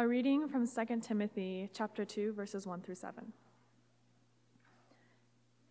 A 0.00 0.06
reading 0.06 0.46
from 0.46 0.64
2 0.64 1.00
Timothy 1.00 1.68
chapter 1.74 2.04
2 2.04 2.32
verses 2.32 2.68
1 2.68 2.82
through 2.82 2.94
7. 2.94 3.32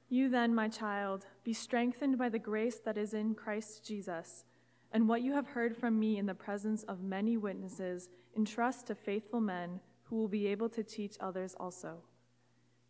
You 0.10 0.28
then, 0.28 0.54
my 0.54 0.68
child, 0.68 1.26
be 1.46 1.54
strengthened 1.54 2.18
by 2.18 2.28
the 2.28 2.38
grace 2.38 2.78
that 2.84 2.98
is 2.98 3.14
in 3.14 3.36
Christ 3.36 3.86
Jesus, 3.86 4.44
and 4.92 5.08
what 5.08 5.22
you 5.22 5.32
have 5.32 5.48
heard 5.48 5.78
from 5.78 5.98
me 5.98 6.18
in 6.18 6.26
the 6.26 6.36
presence 6.36 6.84
of 6.84 7.02
many 7.02 7.38
witnesses, 7.38 8.10
entrust 8.36 8.88
to 8.88 8.96
faithful 8.96 9.40
men 9.40 9.80
who 10.04 10.18
will 10.18 10.28
be 10.28 10.48
able 10.48 10.68
to 10.72 10.84
teach 10.84 11.16
others 11.22 11.56
also. 11.58 12.00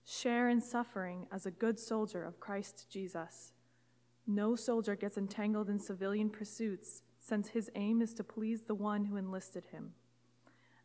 Share 0.06 0.50
in 0.50 0.60
suffering 0.60 1.28
as 1.32 1.46
a 1.46 1.52
good 1.52 1.78
soldier 1.78 2.24
of 2.24 2.40
Christ 2.40 2.88
Jesus. 2.90 3.52
No 4.26 4.56
soldier 4.56 4.96
gets 4.96 5.20
entangled 5.20 5.70
in 5.70 5.78
civilian 5.78 6.32
pursuits, 6.32 7.04
since 7.20 7.50
his 7.50 7.70
aim 7.76 8.02
is 8.02 8.16
to 8.16 8.24
please 8.24 8.62
the 8.62 8.74
one 8.74 9.06
who 9.06 9.18
enlisted 9.18 9.66
him. 9.68 9.94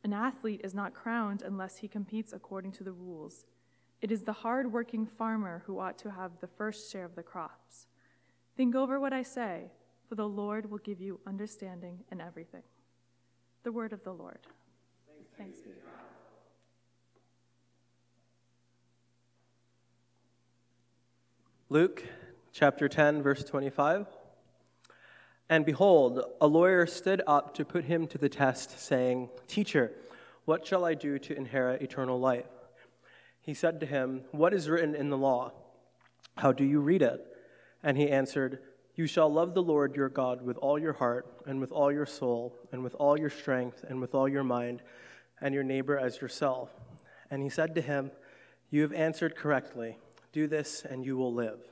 An 0.04 0.12
athlete 0.12 0.60
is 0.64 0.74
not 0.74 0.94
crowned 0.94 1.42
unless 1.42 1.76
he 1.76 1.88
competes 1.88 2.32
according 2.32 2.72
to 2.72 2.84
the 2.84 2.92
rules. 2.92 3.44
It 4.00 4.10
is 4.10 4.22
the 4.22 4.32
hard-working 4.32 5.06
farmer 5.06 5.62
who 5.66 5.78
ought 5.78 5.96
to 5.98 6.10
have 6.10 6.32
the 6.40 6.48
first 6.48 6.90
share 6.90 7.04
of 7.04 7.14
the 7.14 7.22
crops. 7.22 7.86
Think 8.56 8.74
over 8.74 8.98
what 8.98 9.12
I 9.12 9.22
say, 9.22 9.70
for 10.08 10.16
the 10.16 10.28
Lord 10.28 10.68
will 10.68 10.78
give 10.78 11.00
you 11.00 11.20
understanding 11.26 12.00
in 12.10 12.20
everything. 12.20 12.64
The 13.62 13.70
word 13.70 13.92
of 13.92 14.02
the 14.02 14.12
Lord. 14.12 14.40
Thanks 15.38 15.60
be 15.60 15.70
to 15.70 15.76
God. 15.76 15.92
Luke 21.68 22.04
chapter 22.52 22.88
10, 22.88 23.22
verse 23.22 23.44
25. 23.44 24.06
And 25.52 25.66
behold, 25.66 26.24
a 26.40 26.46
lawyer 26.46 26.86
stood 26.86 27.20
up 27.26 27.52
to 27.56 27.64
put 27.66 27.84
him 27.84 28.06
to 28.06 28.16
the 28.16 28.30
test, 28.30 28.80
saying, 28.80 29.28
Teacher, 29.46 29.92
what 30.46 30.66
shall 30.66 30.82
I 30.82 30.94
do 30.94 31.18
to 31.18 31.36
inherit 31.36 31.82
eternal 31.82 32.18
life? 32.18 32.46
He 33.42 33.52
said 33.52 33.78
to 33.80 33.84
him, 33.84 34.22
What 34.30 34.54
is 34.54 34.70
written 34.70 34.94
in 34.94 35.10
the 35.10 35.18
law? 35.18 35.52
How 36.38 36.52
do 36.52 36.64
you 36.64 36.80
read 36.80 37.02
it? 37.02 37.20
And 37.82 37.98
he 37.98 38.08
answered, 38.08 38.60
You 38.94 39.06
shall 39.06 39.30
love 39.30 39.52
the 39.52 39.62
Lord 39.62 39.94
your 39.94 40.08
God 40.08 40.40
with 40.40 40.56
all 40.56 40.78
your 40.78 40.94
heart, 40.94 41.26
and 41.44 41.60
with 41.60 41.70
all 41.70 41.92
your 41.92 42.06
soul, 42.06 42.56
and 42.72 42.82
with 42.82 42.94
all 42.94 43.20
your 43.20 43.28
strength, 43.28 43.84
and 43.86 44.00
with 44.00 44.14
all 44.14 44.30
your 44.30 44.44
mind, 44.44 44.80
and 45.42 45.54
your 45.54 45.64
neighbor 45.64 45.98
as 45.98 46.18
yourself. 46.18 46.70
And 47.30 47.42
he 47.42 47.50
said 47.50 47.74
to 47.74 47.82
him, 47.82 48.10
You 48.70 48.80
have 48.80 48.94
answered 48.94 49.36
correctly. 49.36 49.98
Do 50.32 50.46
this, 50.46 50.86
and 50.88 51.04
you 51.04 51.18
will 51.18 51.34
live. 51.34 51.71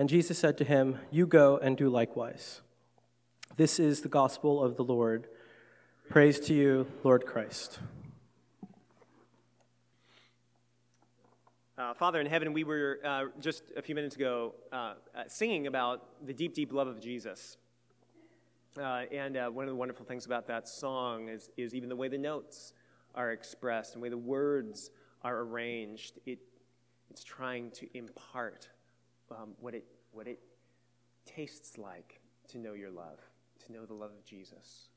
And 0.00 0.08
Jesus 0.08 0.38
said 0.38 0.56
to 0.56 0.64
him, 0.64 0.98
You 1.10 1.26
go 1.26 1.58
and 1.58 1.76
do 1.76 1.90
likewise. 1.90 2.62
This 3.58 3.78
is 3.78 4.00
the 4.00 4.08
gospel 4.08 4.64
of 4.64 4.78
the 4.78 4.82
Lord. 4.82 5.26
Praise 6.08 6.40
to 6.40 6.54
you, 6.54 6.86
Lord 7.04 7.26
Christ. 7.26 7.80
Uh, 11.76 11.92
Father 11.92 12.18
in 12.18 12.26
heaven, 12.26 12.54
we 12.54 12.64
were 12.64 12.98
uh, 13.04 13.24
just 13.40 13.64
a 13.76 13.82
few 13.82 13.94
minutes 13.94 14.16
ago 14.16 14.54
uh, 14.72 14.94
uh 15.14 15.24
singing 15.26 15.66
about 15.66 16.26
the 16.26 16.32
deep, 16.32 16.54
deep 16.54 16.72
love 16.72 16.88
of 16.88 16.98
Jesus. 16.98 17.58
Uh, 18.78 19.02
and 19.12 19.36
uh, 19.36 19.50
one 19.50 19.66
of 19.66 19.70
the 19.70 19.76
wonderful 19.76 20.06
things 20.06 20.24
about 20.24 20.46
that 20.46 20.66
song 20.66 21.28
is, 21.28 21.50
is 21.58 21.74
even 21.74 21.90
the 21.90 21.96
way 21.96 22.08
the 22.08 22.16
notes 22.16 22.72
are 23.14 23.32
expressed 23.32 23.92
and 23.92 24.00
the 24.00 24.04
way 24.04 24.08
the 24.08 24.16
words 24.16 24.92
are 25.22 25.40
arranged. 25.40 26.20
It, 26.24 26.38
it's 27.10 27.22
trying 27.22 27.70
to 27.72 27.86
impart 27.92 28.70
um, 29.30 29.54
what, 29.60 29.74
it, 29.74 29.84
what 30.12 30.26
it 30.26 30.40
tastes 31.24 31.78
like 31.78 32.20
to 32.48 32.58
know 32.58 32.72
your 32.72 32.90
love, 32.90 33.18
to 33.66 33.72
know 33.72 33.84
the 33.84 33.94
love 33.94 34.10
of 34.10 34.24
Jesus 34.24 34.88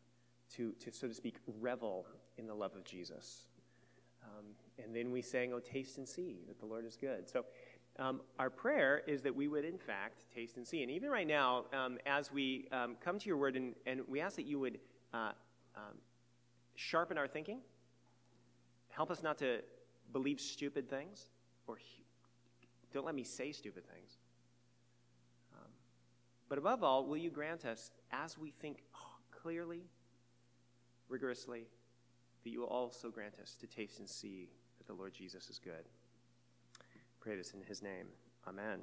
to, 0.56 0.74
to 0.80 0.92
so 0.92 1.08
to 1.08 1.14
speak, 1.14 1.36
revel 1.60 2.06
in 2.38 2.48
the 2.48 2.54
love 2.54 2.76
of 2.76 2.84
Jesus. 2.84 3.48
Um, 4.24 4.46
and 4.84 4.96
then 4.96 5.12
we 5.12 5.22
sang, 5.22 5.54
Oh, 5.54 5.60
taste 5.60 5.98
and 5.98 6.08
see 6.08 6.44
that 6.48 6.60
the 6.60 6.66
Lord 6.66 6.86
is 6.86 6.96
good. 6.96 7.30
So 7.30 7.46
um, 8.00 8.22
our 8.40 8.50
prayer 8.50 9.04
is 9.08 9.22
that 9.22 9.36
we 9.36 9.48
would, 9.48 9.66
in 9.66 9.78
fact, 9.78 10.24
taste 10.34 10.58
and 10.58 10.68
see. 10.68 10.82
And 10.82 10.92
even 10.92 11.10
right 11.10 11.28
now, 11.28 11.66
um, 11.74 11.98
as 12.06 12.32
we 12.32 12.68
um, 12.72 12.96
come 13.04 13.20
to 13.20 13.28
your 13.28 13.38
word, 13.38 13.56
and, 13.56 13.76
and, 13.86 14.02
we 14.08 14.20
ask 14.22 14.36
that 14.38 14.46
you 14.46 14.60
would 14.60 14.80
uh, 15.14 15.32
um, 15.76 15.98
sharpen 16.76 17.18
our 17.18 17.28
thinking, 17.28 17.60
help 18.90 19.12
us 19.12 19.22
not 19.22 19.38
to 19.40 19.60
believe 20.12 20.40
stupid 20.40 20.90
things, 20.90 21.28
or 21.68 21.78
don't 22.94 23.06
let 23.06 23.16
me 23.16 23.24
say 23.24 23.52
stupid 23.52 23.84
things. 23.94 24.18
But 26.54 26.60
above 26.60 26.84
all, 26.84 27.08
will 27.08 27.18
you 27.18 27.32
grant 27.32 27.66
us, 27.66 27.90
as 28.12 28.38
we 28.38 28.52
think 28.52 28.84
clearly 29.32 29.88
rigorously, 31.10 31.66
that 32.44 32.50
you 32.52 32.60
will 32.60 32.68
also 32.68 33.10
grant 33.10 33.40
us 33.42 33.56
to 33.60 33.66
taste 33.66 33.98
and 33.98 34.08
see 34.08 34.50
that 34.78 34.86
the 34.86 34.94
Lord 34.94 35.16
Jesus 35.16 35.50
is 35.50 35.58
good. 35.58 35.90
Pray 37.20 37.36
this 37.36 37.56
in 37.56 37.64
his 37.64 37.82
name. 37.82 38.06
Amen. 38.48 38.82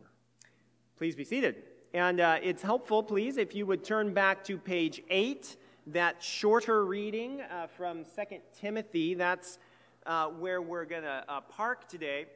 Please 0.97 1.14
be 1.14 1.22
seated. 1.22 1.62
And 1.94 2.19
uh, 2.19 2.38
it's 2.42 2.60
helpful, 2.60 3.04
please, 3.04 3.36
if 3.36 3.54
you 3.54 3.66
would 3.66 3.84
turn 3.84 4.12
back 4.12 4.42
to 4.47 4.58
page 4.58 5.00
8, 5.08 5.56
that 5.87 6.20
shorter 6.20 6.84
reading 6.84 7.41
uh, 7.41 7.69
from 7.69 8.04
2 8.04 8.38
Timothy. 8.52 9.14
That's 9.14 9.60
uh, 10.06 10.26
where 10.26 10.60
we're 10.60 10.87
going 10.87 11.04
to 11.04 11.25
uh, 11.28 11.42
park 11.42 11.88
today. 11.88 12.26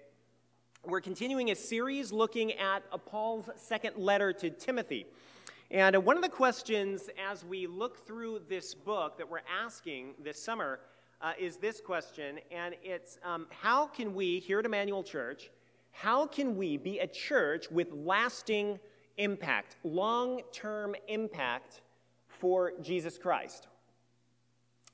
We're 0.87 1.00
continuing 1.00 1.50
a 1.50 1.55
series 1.55 2.12
looking 2.12 2.53
at 2.53 2.83
Paul's 3.06 3.49
second 3.56 3.97
letter 3.97 4.34
to 4.34 4.50
Timothy. 4.50 5.06
And 5.71 5.97
uh, 5.97 6.00
one 6.00 6.17
of 6.17 6.22
the 6.22 6.28
questions 6.28 7.09
as 7.31 7.43
we 7.43 7.67
look 7.67 8.06
through 8.06 8.43
this 8.50 8.75
book 8.75 9.17
that 9.17 9.27
we're 9.27 9.41
asking 9.50 10.12
this 10.22 10.43
summer 10.43 10.81
uh, 11.22 11.33
is 11.41 11.56
this 11.56 11.81
question, 11.81 12.39
and 12.50 12.75
it's 12.83 13.19
um, 13.25 13.47
how 13.49 13.87
can 13.87 14.15
we, 14.15 14.41
here 14.41 14.59
at 14.59 14.67
Emmanuel 14.67 15.03
Church, 15.03 15.49
how 15.91 16.27
can 16.27 16.55
we 16.55 16.77
be 16.77 16.99
a 16.99 17.06
church 17.06 17.71
with 17.71 17.91
lasting 17.93 18.78
impact, 19.16 19.77
long 19.84 20.43
term 20.53 20.95
impact 21.09 21.81
for 22.28 22.72
Jesus 22.83 23.16
Christ? 23.16 23.69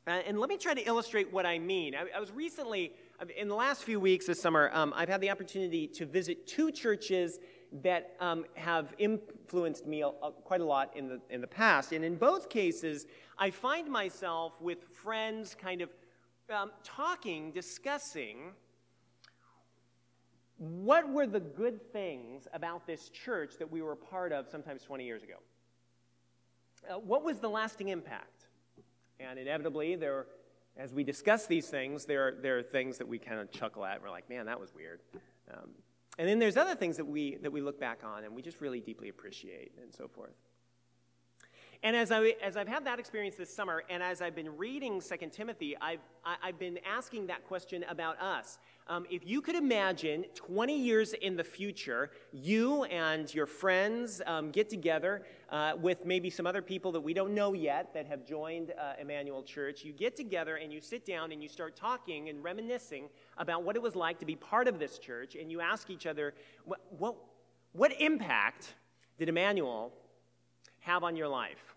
Uh, 0.07 0.12
and 0.27 0.39
let 0.39 0.49
me 0.49 0.57
try 0.57 0.72
to 0.72 0.83
illustrate 0.87 1.33
what 1.33 1.47
I 1.47 1.59
mean. 1.59 1.95
I, 1.95 2.07
I 2.17 2.21
was 2.21 2.31
recently, 2.31 2.92
in 3.37 3.49
the 3.49 3.55
last 3.55 3.84
few 3.84 4.01
weeks 4.01 4.27
this 4.27 4.41
summer, 4.41 4.71
um, 4.72 4.95
I've 4.97 5.09
had 5.09 5.21
the 5.21 5.31
opportunity 5.31 5.87
to 5.89 6.07
visit 6.07 6.47
two 6.47 6.71
churches 6.71 7.39
that 7.83 8.17
um, 8.19 8.45
have 8.55 8.95
influenced 8.99 9.87
me 9.87 10.03
quite 10.45 10.61
a 10.61 10.65
lot 10.65 10.97
in 10.97 11.09
the, 11.09 11.21
in 11.28 11.41
the 11.41 11.47
past. 11.47 11.93
And 11.93 12.05
in 12.05 12.17
both 12.17 12.49
cases, 12.49 13.07
I 13.39 13.51
find 13.51 13.89
myself 13.89 14.55
with 14.61 14.84
friends 14.93 15.55
kind 15.55 15.83
of 15.83 15.91
um, 16.53 16.72
talking, 16.83 17.53
discussing 17.53 18.53
what 20.57 21.09
were 21.09 21.27
the 21.27 21.41
good 21.41 21.93
things 21.93 22.47
about 22.53 22.87
this 22.87 23.09
church 23.09 23.55
that 23.59 23.71
we 23.71 23.81
were 23.83 23.93
a 23.93 23.97
part 23.97 24.33
of 24.33 24.49
sometimes 24.49 24.83
20 24.83 25.05
years 25.05 25.23
ago? 25.23 25.37
Uh, 26.89 26.99
what 26.99 27.25
was 27.25 27.39
the 27.39 27.49
lasting 27.49 27.89
impact? 27.89 28.47
And 29.19 29.39
inevitably, 29.39 29.97
there, 29.97 30.27
as 30.77 30.93
we 30.93 31.05
discuss 31.05 31.47
these 31.47 31.69
things, 31.69 32.05
there, 32.05 32.28
are, 32.28 32.34
there 32.41 32.59
are 32.59 32.63
things 32.63 32.99
that 32.99 33.09
we 33.09 33.19
kind 33.19 33.41
of 33.41 33.51
chuckle 33.51 33.84
at. 33.84 33.97
And 33.97 34.03
we're 34.03 34.11
like, 34.11 34.28
man, 34.28 34.47
that 34.47 34.59
was 34.59 34.75
weird. 34.75 35.01
Um, 35.53 35.71
and 36.19 36.28
then 36.28 36.39
there's 36.39 36.57
other 36.57 36.75
things 36.75 36.97
that 36.97 37.07
we, 37.07 37.37
that 37.43 37.53
we 37.53 37.61
look 37.61 37.81
back 37.81 38.01
on 38.05 38.25
and 38.25 38.34
we 38.34 38.43
just 38.43 38.61
really 38.61 38.81
deeply 38.81 39.09
appreciate 39.09 39.72
and 39.83 39.93
so 39.93 40.09
forth. 40.09 40.34
And 41.82 41.97
as, 41.97 42.10
I, 42.10 42.34
as 42.42 42.59
I've 42.59 42.68
had 42.68 42.84
that 42.84 42.98
experience 42.98 43.36
this 43.36 43.54
summer, 43.54 43.84
and 43.88 44.03
as 44.03 44.21
I've 44.21 44.34
been 44.34 44.54
reading 44.59 45.00
2 45.00 45.16
Timothy, 45.32 45.74
I've, 45.80 46.00
I, 46.27 46.32
have 46.32 46.38
i 46.42 46.47
have 46.48 46.59
been 46.59 46.78
asking 46.86 47.28
that 47.28 47.47
question 47.48 47.86
about 47.88 48.21
us. 48.21 48.59
Um, 48.86 49.06
if 49.09 49.27
you 49.27 49.41
could 49.41 49.54
imagine 49.54 50.27
20 50.34 50.78
years 50.78 51.15
in 51.15 51.36
the 51.36 51.44
future, 51.44 52.10
you 52.32 52.84
and 52.84 53.32
your 53.32 53.47
friends 53.47 54.21
um, 54.27 54.50
get 54.50 54.68
together 54.68 55.22
uh, 55.48 55.72
with 55.80 56.04
maybe 56.04 56.28
some 56.28 56.47
other 56.47 56.60
people 56.60 56.92
that 56.92 57.00
we 57.00 57.15
don't 57.15 57.32
know 57.32 57.54
yet 57.54 57.94
that 57.94 58.04
have 58.06 58.27
joined 58.27 58.72
uh, 58.78 59.00
Emmanuel 59.00 59.42
Church, 59.42 59.82
you 59.82 59.94
get 59.94 60.16
together 60.16 60.56
and 60.56 60.71
you 60.71 60.82
sit 60.82 61.06
down 61.06 61.32
and 61.32 61.42
you 61.42 61.48
start 61.48 61.77
talking 61.77 62.28
and 62.28 62.44
reminiscing 62.44 63.09
about 63.38 63.62
what 63.62 63.74
it 63.74 63.80
was 63.80 63.97
like 63.97 64.18
to 64.18 64.27
be 64.27 64.36
part 64.36 64.68
of 64.68 64.78
this 64.78 64.98
church, 64.98 65.34
and 65.34 65.50
you 65.50 65.62
ask 65.62 65.88
each 65.88 66.04
other, 66.04 66.34
what, 66.66 66.80
what, 66.98 67.15
what 67.72 67.98
impact 67.98 68.74
did 69.18 69.30
Emmanuel 69.30 69.94
have 70.80 71.04
on 71.04 71.16
your 71.16 71.28
life. 71.28 71.74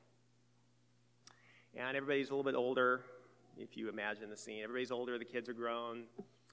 And 1.75 1.97
everybody's 1.97 2.29
a 2.29 2.35
little 2.35 2.44
bit 2.44 2.55
older, 2.55 3.01
if 3.57 3.75
you 3.75 3.89
imagine 3.89 4.29
the 4.29 4.38
scene. 4.38 4.63
Everybody's 4.63 4.91
older, 4.91 5.17
the 5.17 5.25
kids 5.25 5.50
are 5.50 5.53
grown, 5.53 6.03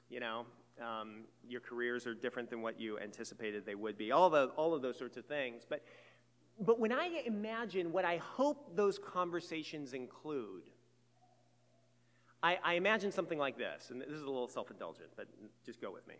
you 0.08 0.20
know, 0.20 0.46
um, 0.80 1.24
your 1.46 1.60
careers 1.60 2.06
are 2.06 2.14
different 2.14 2.48
than 2.48 2.62
what 2.62 2.80
you 2.80 2.98
anticipated 2.98 3.66
they 3.66 3.74
would 3.74 3.98
be, 3.98 4.12
all, 4.12 4.30
the, 4.30 4.46
all 4.56 4.74
of 4.74 4.82
those 4.82 4.98
sorts 4.98 5.16
of 5.16 5.26
things. 5.26 5.62
But, 5.68 5.84
but 6.58 6.78
when 6.80 6.92
I 6.92 7.22
imagine 7.26 7.92
what 7.92 8.04
I 8.04 8.16
hope 8.16 8.76
those 8.76 8.98
conversations 8.98 9.92
include, 9.92 10.62
I, 12.42 12.58
I 12.64 12.74
imagine 12.74 13.12
something 13.12 13.38
like 13.38 13.58
this, 13.58 13.90
and 13.90 14.00
this 14.00 14.08
is 14.08 14.22
a 14.22 14.26
little 14.26 14.48
self 14.48 14.70
indulgent, 14.70 15.10
but 15.16 15.26
just 15.64 15.80
go 15.80 15.92
with 15.92 16.06
me. 16.08 16.14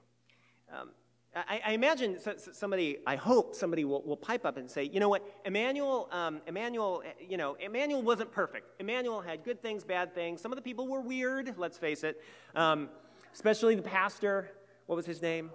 Um, 0.73 0.91
I, 1.35 1.61
I, 1.67 1.73
imagine 1.73 2.19
somebody, 2.53 2.99
I 3.07 3.15
hope 3.15 3.55
somebody 3.55 3.85
will, 3.85 4.03
will 4.03 4.17
pipe 4.17 4.45
up 4.45 4.57
and 4.57 4.69
say, 4.69 4.83
you 4.83 4.99
know 4.99 5.09
what, 5.09 5.25
Emmanuel, 5.45 6.09
um, 6.11 6.41
Emmanuel, 6.49 7.05
you 7.21 7.37
know, 7.37 7.55
Emmanuel 7.61 8.03
wasn't 8.03 8.33
perfect. 8.33 8.81
Emmanuel 8.81 9.21
had 9.21 9.45
good 9.45 9.63
things, 9.63 9.85
bad 9.85 10.13
things. 10.13 10.41
Some 10.41 10.51
of 10.51 10.57
the 10.57 10.63
people 10.63 10.89
were 10.89 11.01
weird, 11.01 11.55
let's 11.57 11.79
face 11.79 12.03
it, 12.03 12.21
um, 12.57 12.89
especially 13.33 13.77
the 13.77 13.83
pastor. 13.83 14.51
What 14.87 14.97
was 14.97 15.07
his 15.07 15.23
name? 15.23 15.51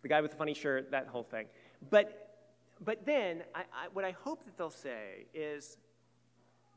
The 0.00 0.08
guy 0.08 0.22
with 0.22 0.30
the 0.30 0.36
funny 0.38 0.54
shirt, 0.54 0.90
that 0.92 1.08
whole 1.08 1.24
thing. 1.24 1.46
But, 1.90 2.38
but 2.80 3.04
then, 3.04 3.42
I, 3.54 3.60
I, 3.60 3.88
what 3.92 4.06
I 4.06 4.12
hope 4.12 4.46
that 4.46 4.56
they'll 4.56 4.70
say 4.70 5.26
is, 5.34 5.76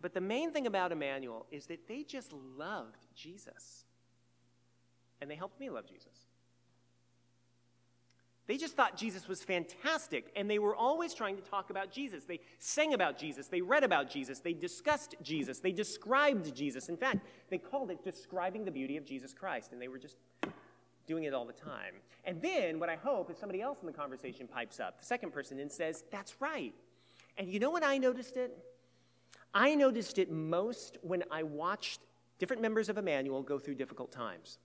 but 0.02 0.14
the 0.14 0.22
main 0.22 0.52
thing 0.52 0.68
about 0.68 0.92
Emmanuel 0.92 1.46
is 1.52 1.68
that 1.68 1.88
they 1.88 2.04
just 2.04 2.34
loved 2.34 3.08
Jesus. 3.16 3.86
And 5.22 5.32
they 5.32 5.36
helped 5.36 5.60
me 5.60 5.70
love 5.70 5.86
Jesus. 5.88 6.29
They 8.50 8.58
just 8.58 8.76
thought 8.76 8.98
Jesus 8.98 9.28
was 9.28 9.44
fantastic, 9.44 10.32
and 10.36 10.50
they 10.50 10.58
were 10.58 10.76
always 10.76 11.14
trying 11.14 11.36
to 11.36 11.42
talk 11.44 11.70
about 11.70 11.92
Jesus. 11.92 12.24
They 12.24 12.40
sang 12.58 12.96
about 12.96 13.16
Jesus, 13.16 13.46
they 13.46 13.62
read 13.62 13.84
about 13.84 14.10
Jesus, 14.10 14.40
they 14.40 14.54
discussed 14.54 15.14
Jesus, 15.22 15.60
they 15.60 15.72
described 15.72 16.56
Jesus. 16.56 16.90
In 16.90 16.98
fact, 16.98 17.20
they 17.52 17.60
called 17.60 17.92
it 17.92 18.04
describing 18.04 18.66
the 18.66 18.72
beauty 18.72 18.98
of 18.98 19.06
Jesus 19.06 19.34
Christ, 19.34 19.72
and 19.72 19.80
they 19.80 19.88
were 19.88 20.00
just 20.00 20.18
doing 21.06 21.26
it 21.26 21.34
all 21.36 21.46
the 21.46 21.54
time. 21.54 21.94
And 22.26 22.42
then, 22.42 22.80
what 22.80 22.90
I 22.90 22.96
hope 22.96 23.30
is 23.30 23.38
somebody 23.38 23.62
else 23.62 23.82
in 23.82 23.86
the 23.86 23.94
conversation 23.94 24.48
pipes 24.48 24.80
up, 24.80 25.00
the 25.00 25.06
second 25.06 25.32
person, 25.32 25.60
and 25.60 25.72
says, 25.72 26.04
That's 26.12 26.42
right. 26.42 26.74
And 27.38 27.48
you 27.48 27.60
know 27.60 27.70
when 27.70 27.84
I 27.84 28.00
noticed 28.00 28.36
it? 28.36 28.58
I 29.54 29.76
noticed 29.76 30.18
it 30.18 30.32
most 30.32 30.98
when 31.04 31.24
I 31.30 31.44
watched 31.44 32.02
different 32.40 32.64
members 32.64 32.90
of 32.90 32.98
Emmanuel 32.98 33.44
go 33.44 33.60
through 33.60 33.76
difficult 33.76 34.12
times. 34.12 34.58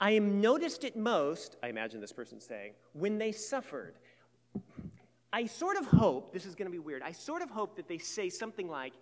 I 0.00 0.12
am 0.12 0.40
noticed 0.40 0.84
it 0.84 0.96
most, 0.96 1.56
I 1.62 1.68
imagine 1.68 2.00
this 2.00 2.12
person 2.12 2.40
saying, 2.40 2.72
when 2.92 3.18
they 3.18 3.32
suffered. 3.32 3.94
I 5.32 5.46
sort 5.46 5.76
of 5.76 5.86
hope, 5.86 6.32
this 6.32 6.46
is 6.46 6.54
going 6.54 6.66
to 6.66 6.72
be 6.72 6.78
weird, 6.78 7.02
I 7.02 7.12
sort 7.12 7.42
of 7.42 7.50
hope 7.50 7.76
that 7.76 7.88
they 7.88 7.98
say 7.98 8.28
something 8.28 8.68
like, 8.68 8.92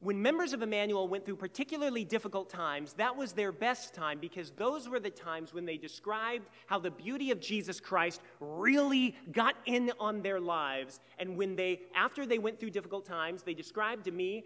when 0.00 0.20
members 0.20 0.52
of 0.52 0.60
Emmanuel 0.60 1.08
went 1.08 1.24
through 1.24 1.36
particularly 1.36 2.04
difficult 2.04 2.50
times, 2.50 2.92
that 2.94 3.16
was 3.16 3.32
their 3.32 3.50
best 3.50 3.94
time 3.94 4.18
because 4.20 4.50
those 4.50 4.88
were 4.88 5.00
the 5.00 5.10
times 5.10 5.54
when 5.54 5.64
they 5.64 5.78
described 5.78 6.50
how 6.66 6.78
the 6.78 6.90
beauty 6.90 7.30
of 7.30 7.40
Jesus 7.40 7.80
Christ 7.80 8.20
really 8.38 9.16
got 9.32 9.56
in 9.64 9.90
on 9.98 10.20
their 10.20 10.38
lives. 10.38 11.00
And 11.18 11.38
when 11.38 11.56
they, 11.56 11.80
after 11.94 12.26
they 12.26 12.38
went 12.38 12.60
through 12.60 12.70
difficult 12.70 13.06
times, 13.06 13.42
they 13.42 13.54
described 13.54 14.04
to 14.04 14.10
me 14.10 14.44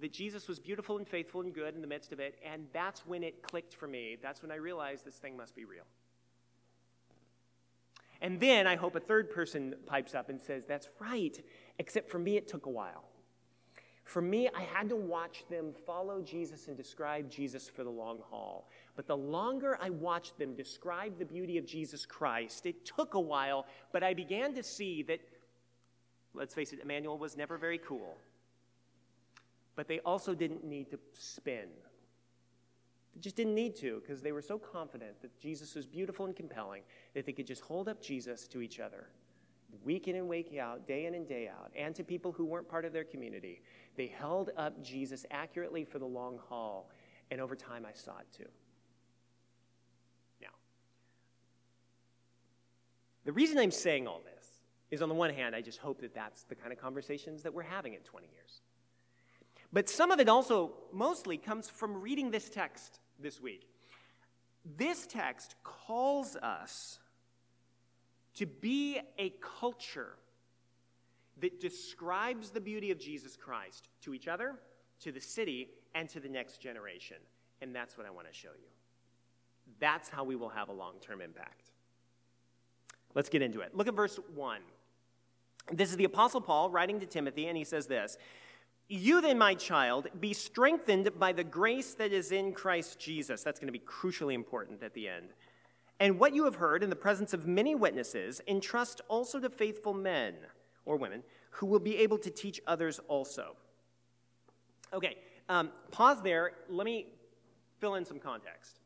that 0.00 0.12
Jesus 0.12 0.48
was 0.48 0.58
beautiful 0.58 0.98
and 0.98 1.06
faithful 1.06 1.40
and 1.40 1.54
good 1.54 1.74
in 1.74 1.80
the 1.80 1.86
midst 1.86 2.12
of 2.12 2.20
it, 2.20 2.38
and 2.44 2.66
that's 2.72 3.06
when 3.06 3.22
it 3.22 3.42
clicked 3.42 3.74
for 3.74 3.86
me. 3.86 4.16
That's 4.22 4.42
when 4.42 4.50
I 4.50 4.56
realized 4.56 5.04
this 5.04 5.16
thing 5.16 5.36
must 5.36 5.54
be 5.54 5.64
real. 5.64 5.84
And 8.20 8.40
then 8.40 8.66
I 8.66 8.76
hope 8.76 8.96
a 8.96 9.00
third 9.00 9.30
person 9.30 9.74
pipes 9.86 10.14
up 10.14 10.28
and 10.28 10.40
says, 10.40 10.64
That's 10.66 10.88
right, 11.00 11.38
except 11.78 12.10
for 12.10 12.18
me, 12.18 12.36
it 12.36 12.48
took 12.48 12.66
a 12.66 12.70
while. 12.70 13.04
For 14.04 14.22
me, 14.22 14.48
I 14.56 14.62
had 14.62 14.88
to 14.88 14.96
watch 14.96 15.44
them 15.50 15.74
follow 15.86 16.22
Jesus 16.22 16.66
and 16.68 16.76
describe 16.76 17.30
Jesus 17.30 17.68
for 17.68 17.84
the 17.84 17.90
long 17.90 18.20
haul. 18.30 18.70
But 18.96 19.06
the 19.06 19.16
longer 19.16 19.78
I 19.82 19.90
watched 19.90 20.38
them 20.38 20.54
describe 20.54 21.18
the 21.18 21.26
beauty 21.26 21.58
of 21.58 21.66
Jesus 21.66 22.06
Christ, 22.06 22.64
it 22.64 22.86
took 22.86 23.14
a 23.14 23.20
while, 23.20 23.66
but 23.92 24.02
I 24.02 24.14
began 24.14 24.54
to 24.54 24.62
see 24.62 25.02
that, 25.02 25.20
let's 26.32 26.54
face 26.54 26.72
it, 26.72 26.80
Emmanuel 26.82 27.18
was 27.18 27.36
never 27.36 27.58
very 27.58 27.78
cool 27.78 28.16
but 29.78 29.86
they 29.86 30.00
also 30.00 30.34
didn't 30.34 30.64
need 30.64 30.90
to 30.90 30.98
spin. 31.12 31.68
They 33.14 33.20
just 33.20 33.36
didn't 33.36 33.54
need 33.54 33.76
to 33.76 34.00
because 34.00 34.20
they 34.20 34.32
were 34.32 34.42
so 34.42 34.58
confident 34.58 35.22
that 35.22 35.38
Jesus 35.38 35.76
was 35.76 35.86
beautiful 35.86 36.26
and 36.26 36.34
compelling 36.34 36.82
that 37.14 37.24
they 37.24 37.30
could 37.30 37.46
just 37.46 37.62
hold 37.62 37.88
up 37.88 38.02
Jesus 38.02 38.48
to 38.48 38.60
each 38.60 38.80
other, 38.80 39.06
week 39.84 40.08
in 40.08 40.16
and 40.16 40.28
week 40.28 40.58
out, 40.60 40.88
day 40.88 41.06
in 41.06 41.14
and 41.14 41.28
day 41.28 41.46
out, 41.46 41.70
and 41.76 41.94
to 41.94 42.02
people 42.02 42.32
who 42.32 42.44
weren't 42.44 42.68
part 42.68 42.86
of 42.86 42.92
their 42.92 43.04
community. 43.04 43.62
They 43.94 44.08
held 44.08 44.50
up 44.56 44.82
Jesus 44.82 45.24
accurately 45.30 45.84
for 45.84 46.00
the 46.00 46.06
long 46.06 46.40
haul, 46.48 46.90
and 47.30 47.40
over 47.40 47.54
time 47.54 47.86
I 47.86 47.92
saw 47.92 48.18
it 48.18 48.26
too. 48.36 48.50
Now, 50.42 50.48
the 53.24 53.32
reason 53.32 53.58
I'm 53.58 53.70
saying 53.70 54.08
all 54.08 54.22
this 54.24 54.44
is 54.90 55.02
on 55.02 55.08
the 55.08 55.14
one 55.14 55.32
hand, 55.32 55.54
I 55.54 55.60
just 55.60 55.78
hope 55.78 56.00
that 56.00 56.16
that's 56.16 56.42
the 56.42 56.56
kind 56.56 56.72
of 56.72 56.80
conversations 56.80 57.44
that 57.44 57.54
we're 57.54 57.62
having 57.62 57.94
in 57.94 58.00
20 58.00 58.26
years. 58.26 58.60
But 59.72 59.88
some 59.88 60.10
of 60.10 60.20
it 60.20 60.28
also 60.28 60.72
mostly 60.92 61.36
comes 61.36 61.68
from 61.68 62.00
reading 62.00 62.30
this 62.30 62.48
text 62.48 63.00
this 63.20 63.40
week. 63.40 63.68
This 64.76 65.06
text 65.06 65.56
calls 65.62 66.36
us 66.36 66.98
to 68.34 68.46
be 68.46 69.00
a 69.18 69.34
culture 69.40 70.14
that 71.40 71.60
describes 71.60 72.50
the 72.50 72.60
beauty 72.60 72.90
of 72.90 72.98
Jesus 72.98 73.36
Christ 73.36 73.88
to 74.02 74.14
each 74.14 74.28
other, 74.28 74.54
to 75.00 75.12
the 75.12 75.20
city, 75.20 75.68
and 75.94 76.08
to 76.08 76.20
the 76.20 76.28
next 76.28 76.60
generation. 76.60 77.18
And 77.60 77.74
that's 77.74 77.96
what 77.96 78.06
I 78.06 78.10
want 78.10 78.26
to 78.26 78.32
show 78.32 78.48
you. 78.48 78.68
That's 79.80 80.08
how 80.08 80.24
we 80.24 80.36
will 80.36 80.48
have 80.48 80.68
a 80.68 80.72
long 80.72 80.94
term 81.00 81.20
impact. 81.20 81.70
Let's 83.14 83.28
get 83.28 83.42
into 83.42 83.60
it. 83.60 83.74
Look 83.74 83.88
at 83.88 83.94
verse 83.94 84.18
1. 84.34 84.60
This 85.72 85.90
is 85.90 85.96
the 85.96 86.04
Apostle 86.04 86.40
Paul 86.40 86.70
writing 86.70 87.00
to 87.00 87.06
Timothy, 87.06 87.46
and 87.46 87.56
he 87.56 87.64
says 87.64 87.86
this 87.86 88.16
you 88.88 89.20
then, 89.20 89.38
my 89.38 89.54
child, 89.54 90.08
be 90.18 90.32
strengthened 90.32 91.10
by 91.18 91.32
the 91.32 91.44
grace 91.44 91.94
that 91.94 92.12
is 92.12 92.32
in 92.32 92.52
Christ 92.52 92.98
Jesus. 92.98 93.42
That's 93.42 93.60
going 93.60 93.72
to 93.72 93.78
be 93.78 93.84
crucially 93.84 94.34
important 94.34 94.82
at 94.82 94.94
the 94.94 95.08
end. 95.08 95.28
And 96.00 96.18
what 96.18 96.34
you 96.34 96.44
have 96.44 96.54
heard 96.54 96.82
in 96.82 96.90
the 96.90 96.96
presence 96.96 97.34
of 97.34 97.46
many 97.46 97.74
witnesses, 97.74 98.40
entrust 98.46 99.00
also 99.08 99.40
to 99.40 99.50
faithful 99.50 99.92
men 99.92 100.34
or 100.86 100.96
women 100.96 101.22
who 101.50 101.66
will 101.66 101.80
be 101.80 101.96
able 101.98 102.18
to 102.18 102.30
teach 102.30 102.60
others 102.66 103.00
also. 103.08 103.56
Okay, 104.92 105.16
um, 105.48 105.70
pause 105.90 106.22
there. 106.22 106.52
Let 106.68 106.84
me 106.84 107.08
fill 107.80 107.96
in 107.96 108.04
some 108.04 108.18
context. 108.18 108.80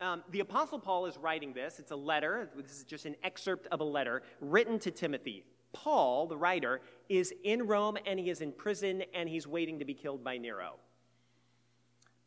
Um, 0.00 0.22
the 0.30 0.40
Apostle 0.40 0.78
Paul 0.78 1.06
is 1.06 1.16
writing 1.16 1.52
this. 1.52 1.80
It's 1.80 1.90
a 1.90 1.96
letter. 1.96 2.50
This 2.56 2.78
is 2.78 2.84
just 2.84 3.06
an 3.06 3.16
excerpt 3.24 3.66
of 3.72 3.80
a 3.80 3.84
letter 3.84 4.22
written 4.40 4.78
to 4.80 4.92
Timothy. 4.92 5.44
Paul, 5.72 6.26
the 6.26 6.36
writer, 6.36 6.80
is 7.08 7.32
in 7.44 7.66
Rome 7.66 7.98
and 8.06 8.18
he 8.18 8.30
is 8.30 8.40
in 8.40 8.52
prison 8.52 9.02
and 9.14 9.28
he's 9.28 9.46
waiting 9.46 9.78
to 9.78 9.84
be 9.84 9.94
killed 9.94 10.24
by 10.24 10.38
Nero. 10.38 10.76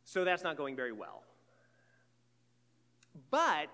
So 0.03 0.23
that's 0.23 0.43
not 0.43 0.57
going 0.57 0.75
very 0.75 0.91
well. 0.91 1.23
But 3.29 3.69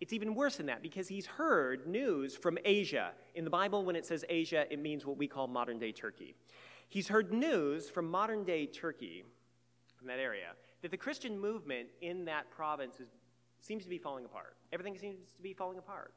it's 0.00 0.12
even 0.12 0.34
worse 0.34 0.56
than 0.56 0.66
that 0.66 0.82
because 0.82 1.08
he's 1.08 1.26
heard 1.26 1.86
news 1.86 2.36
from 2.36 2.58
Asia. 2.64 3.12
In 3.34 3.44
the 3.44 3.50
Bible, 3.50 3.84
when 3.84 3.96
it 3.96 4.04
says 4.04 4.24
Asia, 4.28 4.66
it 4.70 4.80
means 4.80 5.06
what 5.06 5.16
we 5.16 5.28
call 5.28 5.46
modern 5.46 5.78
day 5.78 5.92
Turkey. 5.92 6.34
He's 6.88 7.08
heard 7.08 7.32
news 7.32 7.88
from 7.88 8.10
modern 8.10 8.44
day 8.44 8.66
Turkey, 8.66 9.24
from 9.96 10.08
that 10.08 10.18
area, 10.18 10.48
that 10.82 10.90
the 10.90 10.96
Christian 10.96 11.38
movement 11.38 11.88
in 12.00 12.24
that 12.24 12.50
province 12.50 13.00
is, 13.00 13.08
seems 13.60 13.84
to 13.84 13.88
be 13.88 13.98
falling 13.98 14.24
apart. 14.24 14.56
Everything 14.72 14.98
seems 14.98 15.32
to 15.36 15.42
be 15.42 15.54
falling 15.54 15.78
apart. 15.78 16.12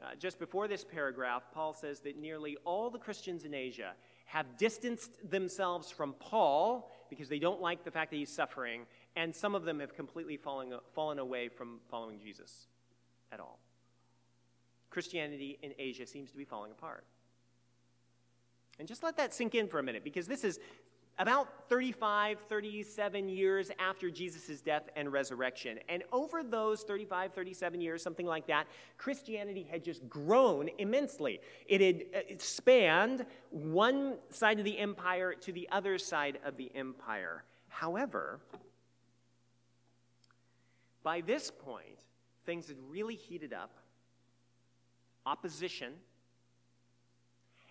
Uh, 0.00 0.14
just 0.18 0.38
before 0.38 0.68
this 0.68 0.84
paragraph, 0.84 1.42
Paul 1.52 1.74
says 1.74 2.00
that 2.00 2.16
nearly 2.16 2.56
all 2.64 2.88
the 2.88 2.98
Christians 2.98 3.44
in 3.44 3.52
Asia 3.52 3.92
have 4.26 4.56
distanced 4.56 5.10
themselves 5.28 5.90
from 5.90 6.12
Paul 6.14 6.90
because 7.10 7.28
they 7.28 7.38
don't 7.38 7.60
like 7.60 7.84
the 7.84 7.90
fact 7.90 8.10
that 8.10 8.16
he's 8.16 8.32
suffering, 8.32 8.82
and 9.16 9.34
some 9.34 9.54
of 9.54 9.64
them 9.64 9.80
have 9.80 9.96
completely 9.96 10.36
fallen, 10.36 10.72
fallen 10.94 11.18
away 11.18 11.48
from 11.48 11.80
following 11.90 12.20
Jesus 12.20 12.68
at 13.32 13.40
all. 13.40 13.58
Christianity 14.90 15.58
in 15.62 15.72
Asia 15.78 16.06
seems 16.06 16.30
to 16.30 16.36
be 16.36 16.44
falling 16.44 16.70
apart. 16.70 17.04
And 18.78 18.86
just 18.86 19.02
let 19.02 19.16
that 19.16 19.34
sink 19.34 19.54
in 19.54 19.66
for 19.66 19.78
a 19.78 19.82
minute 19.82 20.04
because 20.04 20.26
this 20.26 20.44
is 20.44 20.60
about 21.18 21.68
35, 21.68 22.38
37 22.48 23.28
years 23.28 23.70
after 23.78 24.10
Jesus' 24.10 24.60
death 24.60 24.88
and 24.94 25.12
resurrection. 25.12 25.78
And 25.88 26.04
over 26.12 26.42
those 26.42 26.82
35, 26.82 27.34
37 27.34 27.80
years, 27.80 28.02
something 28.02 28.26
like 28.26 28.46
that, 28.46 28.66
Christianity 28.96 29.66
had 29.68 29.82
just 29.82 30.08
grown 30.08 30.70
immensely. 30.78 31.40
It 31.66 31.80
had 31.80 32.02
uh, 32.14 32.24
it 32.28 32.42
spanned 32.42 33.26
one 33.50 34.16
side 34.30 34.58
of 34.58 34.64
the 34.64 34.78
empire 34.78 35.34
to 35.34 35.52
the 35.52 35.68
other 35.72 35.98
side 35.98 36.38
of 36.44 36.56
the 36.56 36.70
empire. 36.74 37.44
However, 37.68 38.40
by 41.02 41.20
this 41.20 41.50
point, 41.50 42.04
things 42.46 42.68
had 42.68 42.76
really 42.88 43.16
heated 43.16 43.52
up. 43.52 43.76
Opposition 45.26 45.94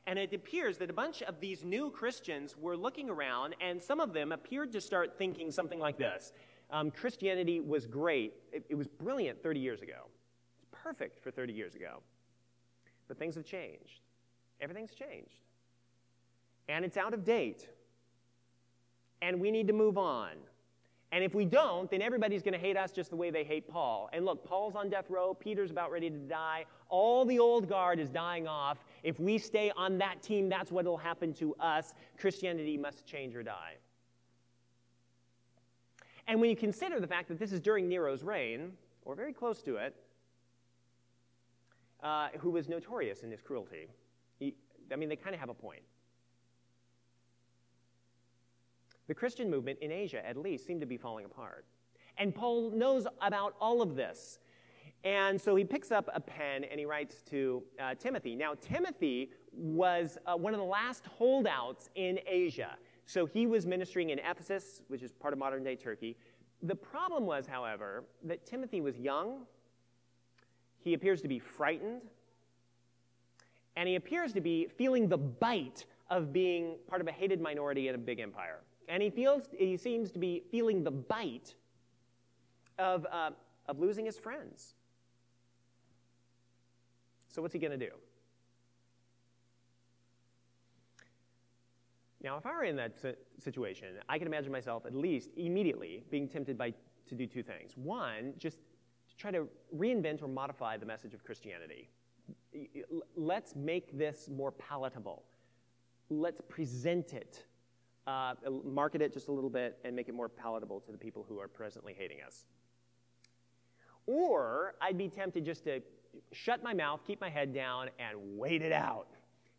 and 0.08 0.18
it 0.18 0.34
appears 0.34 0.78
that 0.78 0.90
a 0.90 0.94
bunch 0.94 1.22
of 1.22 1.40
these 1.40 1.64
new 1.64 1.92
Christians 1.92 2.56
were 2.58 2.78
looking 2.78 3.10
around, 3.10 3.56
and 3.62 3.82
some 3.82 4.00
of 4.00 4.14
them 4.14 4.32
appeared 4.32 4.72
to 4.72 4.82
start 4.82 5.18
thinking 5.18 5.52
something 5.52 5.80
like 5.80 5.98
this 5.98 6.34
um, 6.70 6.92
Christianity 6.92 7.60
was 7.60 7.86
great, 7.86 8.34
it, 8.52 8.66
it 8.70 8.76
was 8.76 8.88
brilliant 8.88 9.42
30 9.42 9.60
years 9.60 9.82
ago. 9.82 10.08
It's 10.56 10.66
perfect 10.72 11.24
for 11.24 11.32
30 11.32 11.54
years 11.54 11.76
ago. 11.76 12.02
But 13.08 13.18
things 13.18 13.36
have 13.36 13.46
changed. 13.46 14.02
Everything's 14.60 14.92
changed. 14.92 15.44
And 16.68 16.84
it's 16.84 16.98
out 16.98 17.14
of 17.14 17.24
date. 17.24 17.70
And 19.22 19.40
we 19.40 19.50
need 19.50 19.68
to 19.68 19.74
move 19.74 19.98
on. 19.98 20.32
And 21.14 21.24
if 21.24 21.34
we 21.34 21.46
don't, 21.46 21.90
then 21.90 22.02
everybody's 22.02 22.44
going 22.44 22.54
to 22.54 22.60
hate 22.60 22.76
us 22.76 22.92
just 22.92 23.12
the 23.12 23.16
way 23.16 23.30
they 23.30 23.46
hate 23.46 23.70
Paul. 23.70 24.10
And 24.12 24.26
look, 24.26 24.44
Paul's 24.44 24.76
on 24.76 24.90
death 24.90 25.10
row, 25.10 25.34
Peter's 25.34 25.72
about 25.72 25.90
ready 25.90 26.10
to 26.10 26.18
die, 26.18 26.66
all 26.90 27.24
the 27.24 27.40
old 27.40 27.70
guard 27.70 27.98
is 28.00 28.10
dying 28.10 28.46
off. 28.46 28.78
If 29.04 29.20
we 29.20 29.38
stay 29.38 29.72
on 29.76 29.98
that 30.00 30.22
team, 30.22 30.50
that's 30.50 30.72
what 30.72 30.86
will 30.86 30.98
happen 30.98 31.34
to 31.36 31.56
us. 31.56 31.94
Christianity 32.20 32.78
must 32.78 33.06
change 33.06 33.36
or 33.36 33.44
die. 33.44 33.76
And 36.28 36.42
when 36.42 36.50
you 36.50 36.56
consider 36.56 37.00
the 37.00 37.08
fact 37.08 37.30
that 37.30 37.40
this 37.40 37.52
is 37.52 37.60
during 37.60 37.88
Nero's 37.88 38.24
reign, 38.24 38.74
or 39.04 39.16
very 39.16 39.32
close 39.34 39.62
to 39.64 39.78
it, 39.78 39.96
uh, 42.04 42.30
who 42.40 42.52
was 42.52 42.68
notorious 42.68 43.24
in 43.24 43.32
his 43.32 43.42
cruelty, 43.42 43.88
he, 44.38 44.54
I 44.92 44.98
mean, 44.98 45.10
they 45.10 45.16
kind 45.16 45.34
of 45.34 45.40
have 45.40 45.50
a 45.50 45.54
point. 45.54 45.82
The 49.08 49.16
Christian 49.16 49.50
movement 49.50 49.80
in 49.80 49.92
Asia, 49.92 50.26
at 50.28 50.36
least, 50.36 50.68
seemed 50.68 50.82
to 50.82 50.88
be 50.88 50.98
falling 50.98 51.26
apart. 51.26 51.66
And 52.18 52.36
Paul 52.36 52.72
knows 52.72 53.08
about 53.22 53.56
all 53.62 53.82
of 53.82 53.96
this. 53.96 54.40
And 55.08 55.40
so 55.40 55.56
he 55.56 55.64
picks 55.64 55.90
up 55.90 56.10
a 56.14 56.20
pen 56.20 56.66
and 56.66 56.78
he 56.78 56.86
writes 56.86 57.22
to 57.30 57.64
uh, 57.82 57.96
Timothy. 57.96 58.36
Now, 58.36 58.56
Timothy 58.60 59.32
was 59.54 60.18
uh, 60.26 60.36
one 60.36 60.54
of 60.54 60.60
the 60.60 60.66
last 60.66 61.06
holdouts 61.06 61.90
in 61.96 62.20
Asia. 62.28 62.72
So 63.06 63.26
he 63.26 63.48
was 63.48 63.66
ministering 63.66 64.10
in 64.10 64.20
Ephesus, 64.20 64.82
which 64.90 65.02
is 65.02 65.14
part 65.14 65.32
of 65.32 65.40
modern 65.40 65.64
day 65.64 65.78
Turkey. 65.78 66.18
The 66.62 66.76
problem 66.76 67.26
was, 67.26 67.48
however, 67.48 68.04
that 68.26 68.46
Timothy 68.46 68.82
was 68.82 69.00
young, 69.00 69.46
he 70.84 70.94
appears 70.94 71.22
to 71.22 71.30
be 71.30 71.40
frightened, 71.40 72.02
and 73.78 73.88
he 73.88 73.96
appears 73.96 74.34
to 74.34 74.42
be 74.42 74.68
feeling 74.78 75.08
the 75.08 75.18
bite 75.18 75.86
of 76.10 76.34
being 76.34 76.76
part 76.86 77.00
of 77.00 77.08
a 77.08 77.14
hated 77.14 77.40
minority 77.40 77.88
in 77.88 77.96
a 77.96 77.98
big 77.98 78.20
empire. 78.20 78.60
And 78.90 79.02
he, 79.02 79.10
feels, 79.10 79.48
he 79.58 79.78
seems 79.78 80.12
to 80.12 80.20
be 80.20 80.44
feeling 80.52 80.84
the 80.84 80.92
bite 80.92 81.56
of, 82.78 83.06
uh, 83.10 83.30
of 83.70 83.80
losing 83.80 84.06
his 84.06 84.18
friends. 84.18 84.74
So, 87.38 87.44
what's 87.44 87.54
he 87.54 87.60
going 87.60 87.78
to 87.80 87.86
do? 87.86 87.92
Now, 92.24 92.36
if 92.36 92.48
I 92.48 92.52
were 92.52 92.64
in 92.64 92.76
that 92.78 92.96
situation, 93.38 93.90
I 94.10 94.18
can 94.18 94.26
imagine 94.26 94.52
myself 94.52 94.88
at 94.88 94.96
least 94.96 95.30
immediately 95.38 96.04
being 96.10 96.28
tempted 96.28 96.58
by, 96.58 96.74
to 97.08 97.14
do 97.14 97.28
two 97.28 97.44
things. 97.44 97.74
One, 97.76 98.34
just 98.40 98.58
to 99.10 99.18
try 99.18 99.30
to 99.30 99.48
reinvent 99.78 100.24
or 100.24 100.28
modify 100.28 100.78
the 100.78 100.88
message 100.88 101.14
of 101.14 101.24
Christianity. 101.24 101.92
Let's 103.16 103.56
make 103.56 103.96
this 103.96 104.30
more 104.36 104.52
palatable. 104.54 105.24
Let's 106.10 106.42
present 106.42 107.14
it 107.14 107.46
uh, 108.08 108.34
market 108.64 109.04
it 109.04 109.14
just 109.14 109.28
a 109.28 109.32
little 109.32 109.52
bit 109.52 109.78
and 109.86 109.96
make 109.96 110.10
it 110.10 110.16
more 110.16 110.30
palatable 110.30 110.80
to 110.80 110.92
the 110.92 110.98
people 110.98 111.24
who 111.30 111.38
are 111.38 111.48
presently 111.48 111.94
hating 111.96 112.18
us. 112.26 112.46
Or 114.08 114.74
I'd 114.82 114.98
be 114.98 115.08
tempted 115.08 115.46
just 115.46 115.66
to 115.66 115.82
shut 116.32 116.64
my 116.64 116.74
mouth, 116.74 117.02
keep 117.06 117.22
my 117.22 117.30
head 117.30 117.54
down, 117.54 117.90
and 118.00 118.18
wait 118.38 118.62
it 118.62 118.72
out 118.72 119.08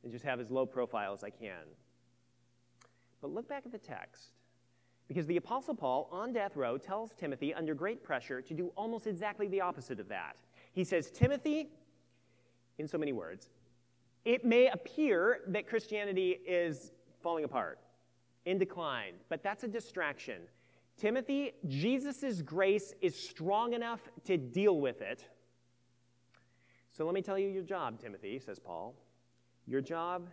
and 0.02 0.12
just 0.12 0.24
have 0.24 0.40
as 0.40 0.50
low 0.50 0.66
profile 0.66 1.12
as 1.12 1.24
I 1.24 1.30
can. 1.30 1.64
But 3.20 3.32
look 3.32 3.48
back 3.48 3.64
at 3.66 3.72
the 3.72 3.78
text. 3.78 4.30
Because 5.08 5.26
the 5.26 5.38
Apostle 5.38 5.74
Paul, 5.74 6.08
on 6.12 6.32
death 6.32 6.54
row, 6.54 6.76
tells 6.76 7.14
Timothy 7.14 7.54
under 7.54 7.74
great 7.74 8.02
pressure 8.02 8.42
to 8.42 8.54
do 8.54 8.70
almost 8.76 9.06
exactly 9.06 9.48
the 9.48 9.60
opposite 9.60 9.98
of 9.98 10.08
that. 10.08 10.36
He 10.72 10.84
says, 10.84 11.10
Timothy, 11.10 11.70
in 12.78 12.86
so 12.86 12.98
many 12.98 13.12
words, 13.12 13.48
it 14.24 14.44
may 14.44 14.68
appear 14.68 15.40
that 15.48 15.66
Christianity 15.66 16.38
is 16.46 16.92
falling 17.22 17.44
apart 17.44 17.78
in 18.44 18.58
decline, 18.58 19.14
but 19.28 19.42
that's 19.42 19.64
a 19.64 19.68
distraction. 19.68 20.42
Timothy, 20.98 21.52
Jesus' 21.66 22.42
grace 22.42 22.92
is 23.00 23.14
strong 23.16 23.72
enough 23.72 24.00
to 24.24 24.36
deal 24.36 24.78
with 24.78 25.00
it. 25.00 25.24
So 26.98 27.04
let 27.06 27.14
me 27.14 27.22
tell 27.22 27.38
you 27.38 27.48
your 27.48 27.62
job, 27.62 28.00
Timothy, 28.00 28.40
says 28.40 28.58
Paul. 28.58 28.92
Your 29.68 29.80
job 29.80 30.26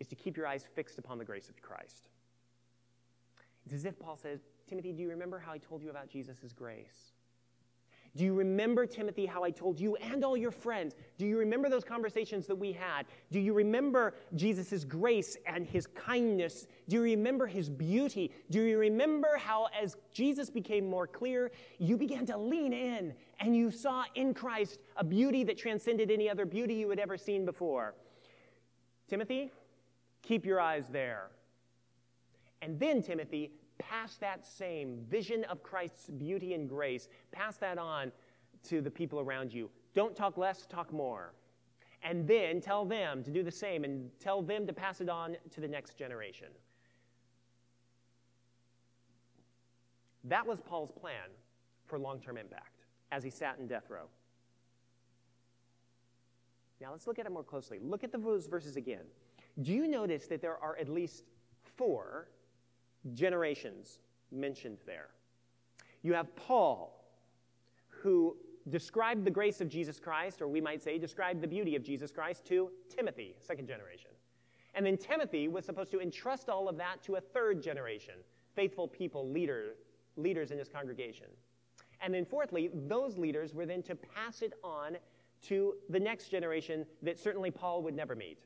is 0.00 0.08
to 0.08 0.16
keep 0.16 0.36
your 0.36 0.48
eyes 0.48 0.66
fixed 0.74 0.98
upon 0.98 1.16
the 1.16 1.24
grace 1.24 1.48
of 1.48 1.62
Christ. 1.62 2.08
It's 3.64 3.72
as 3.72 3.84
if 3.84 3.96
Paul 3.96 4.16
says, 4.16 4.40
Timothy, 4.68 4.92
do 4.92 5.00
you 5.00 5.10
remember 5.10 5.38
how 5.38 5.52
I 5.52 5.58
told 5.58 5.80
you 5.80 5.90
about 5.90 6.08
Jesus' 6.08 6.52
grace? 6.52 7.12
Do 8.16 8.24
you 8.24 8.32
remember, 8.32 8.86
Timothy, 8.86 9.26
how 9.26 9.42
I 9.42 9.50
told 9.50 9.80
you 9.80 9.96
and 9.96 10.24
all 10.24 10.36
your 10.36 10.52
friends? 10.52 10.94
Do 11.18 11.26
you 11.26 11.36
remember 11.36 11.68
those 11.68 11.82
conversations 11.82 12.46
that 12.46 12.54
we 12.54 12.70
had? 12.70 13.06
Do 13.32 13.40
you 13.40 13.52
remember 13.52 14.14
Jesus' 14.36 14.84
grace 14.84 15.36
and 15.46 15.66
his 15.66 15.88
kindness? 15.88 16.68
Do 16.88 16.96
you 16.96 17.02
remember 17.02 17.46
his 17.46 17.68
beauty? 17.68 18.30
Do 18.50 18.62
you 18.62 18.78
remember 18.78 19.36
how, 19.36 19.66
as 19.80 19.96
Jesus 20.12 20.48
became 20.48 20.88
more 20.88 21.08
clear, 21.08 21.50
you 21.78 21.96
began 21.96 22.24
to 22.26 22.38
lean 22.38 22.72
in 22.72 23.14
and 23.40 23.56
you 23.56 23.72
saw 23.72 24.04
in 24.14 24.32
Christ 24.32 24.78
a 24.96 25.02
beauty 25.02 25.42
that 25.44 25.58
transcended 25.58 26.10
any 26.10 26.30
other 26.30 26.46
beauty 26.46 26.74
you 26.74 26.90
had 26.90 27.00
ever 27.00 27.16
seen 27.16 27.44
before? 27.44 27.94
Timothy, 29.08 29.50
keep 30.22 30.46
your 30.46 30.60
eyes 30.60 30.86
there. 30.88 31.30
And 32.62 32.78
then, 32.78 33.02
Timothy, 33.02 33.50
pass 33.78 34.16
that 34.16 34.46
same 34.46 34.98
vision 35.08 35.44
of 35.44 35.62
Christ's 35.62 36.10
beauty 36.10 36.54
and 36.54 36.68
grace, 36.68 37.08
pass 37.32 37.56
that 37.58 37.78
on 37.78 38.12
to 38.64 38.80
the 38.80 38.90
people 38.90 39.20
around 39.20 39.52
you. 39.52 39.70
Don't 39.94 40.16
talk 40.16 40.36
less, 40.36 40.66
talk 40.66 40.92
more. 40.92 41.34
And 42.02 42.26
then 42.28 42.60
tell 42.60 42.84
them 42.84 43.22
to 43.24 43.30
do 43.30 43.42
the 43.42 43.50
same 43.50 43.84
and 43.84 44.10
tell 44.20 44.42
them 44.42 44.66
to 44.66 44.72
pass 44.72 45.00
it 45.00 45.08
on 45.08 45.36
to 45.50 45.60
the 45.60 45.68
next 45.68 45.96
generation. 45.96 46.48
That 50.24 50.46
was 50.46 50.60
Paul's 50.60 50.92
plan 50.92 51.30
for 51.86 51.98
long 51.98 52.20
term 52.20 52.36
impact 52.36 52.84
as 53.12 53.22
he 53.22 53.30
sat 53.30 53.58
in 53.58 53.66
death 53.66 53.88
row. 53.88 54.08
Now 56.80 56.92
let's 56.92 57.06
look 57.06 57.18
at 57.18 57.26
it 57.26 57.32
more 57.32 57.44
closely. 57.44 57.78
Look 57.82 58.04
at 58.04 58.12
those 58.12 58.46
verses 58.46 58.76
again. 58.76 59.04
Do 59.62 59.72
you 59.72 59.86
notice 59.86 60.26
that 60.26 60.42
there 60.42 60.56
are 60.56 60.76
at 60.76 60.88
least 60.88 61.24
four 61.76 62.28
generations 63.12 63.98
mentioned 64.32 64.78
there. 64.86 65.08
You 66.02 66.14
have 66.14 66.34
Paul, 66.36 67.04
who 67.88 68.36
described 68.68 69.24
the 69.24 69.30
grace 69.30 69.60
of 69.60 69.68
Jesus 69.68 70.00
Christ, 70.00 70.40
or 70.40 70.48
we 70.48 70.60
might 70.60 70.82
say 70.82 70.98
described 70.98 71.42
the 71.42 71.46
beauty 71.46 71.76
of 71.76 71.82
Jesus 71.82 72.10
Christ 72.10 72.46
to 72.46 72.70
Timothy, 72.94 73.36
second 73.40 73.66
generation. 73.68 74.10
And 74.74 74.84
then 74.84 74.96
Timothy 74.96 75.48
was 75.48 75.64
supposed 75.64 75.90
to 75.92 76.00
entrust 76.00 76.48
all 76.48 76.68
of 76.68 76.76
that 76.78 77.02
to 77.04 77.16
a 77.16 77.20
third 77.20 77.62
generation, 77.62 78.14
faithful 78.54 78.88
people, 78.88 79.28
leader, 79.28 79.76
leaders 80.16 80.50
in 80.50 80.58
his 80.58 80.68
congregation. 80.68 81.26
And 82.00 82.12
then 82.12 82.24
fourthly, 82.24 82.70
those 82.72 83.16
leaders 83.16 83.54
were 83.54 83.66
then 83.66 83.82
to 83.84 83.94
pass 83.94 84.42
it 84.42 84.52
on 84.62 84.96
to 85.42 85.74
the 85.90 86.00
next 86.00 86.28
generation 86.28 86.86
that 87.02 87.18
certainly 87.18 87.50
Paul 87.50 87.82
would 87.82 87.94
never 87.94 88.16
meet, 88.16 88.38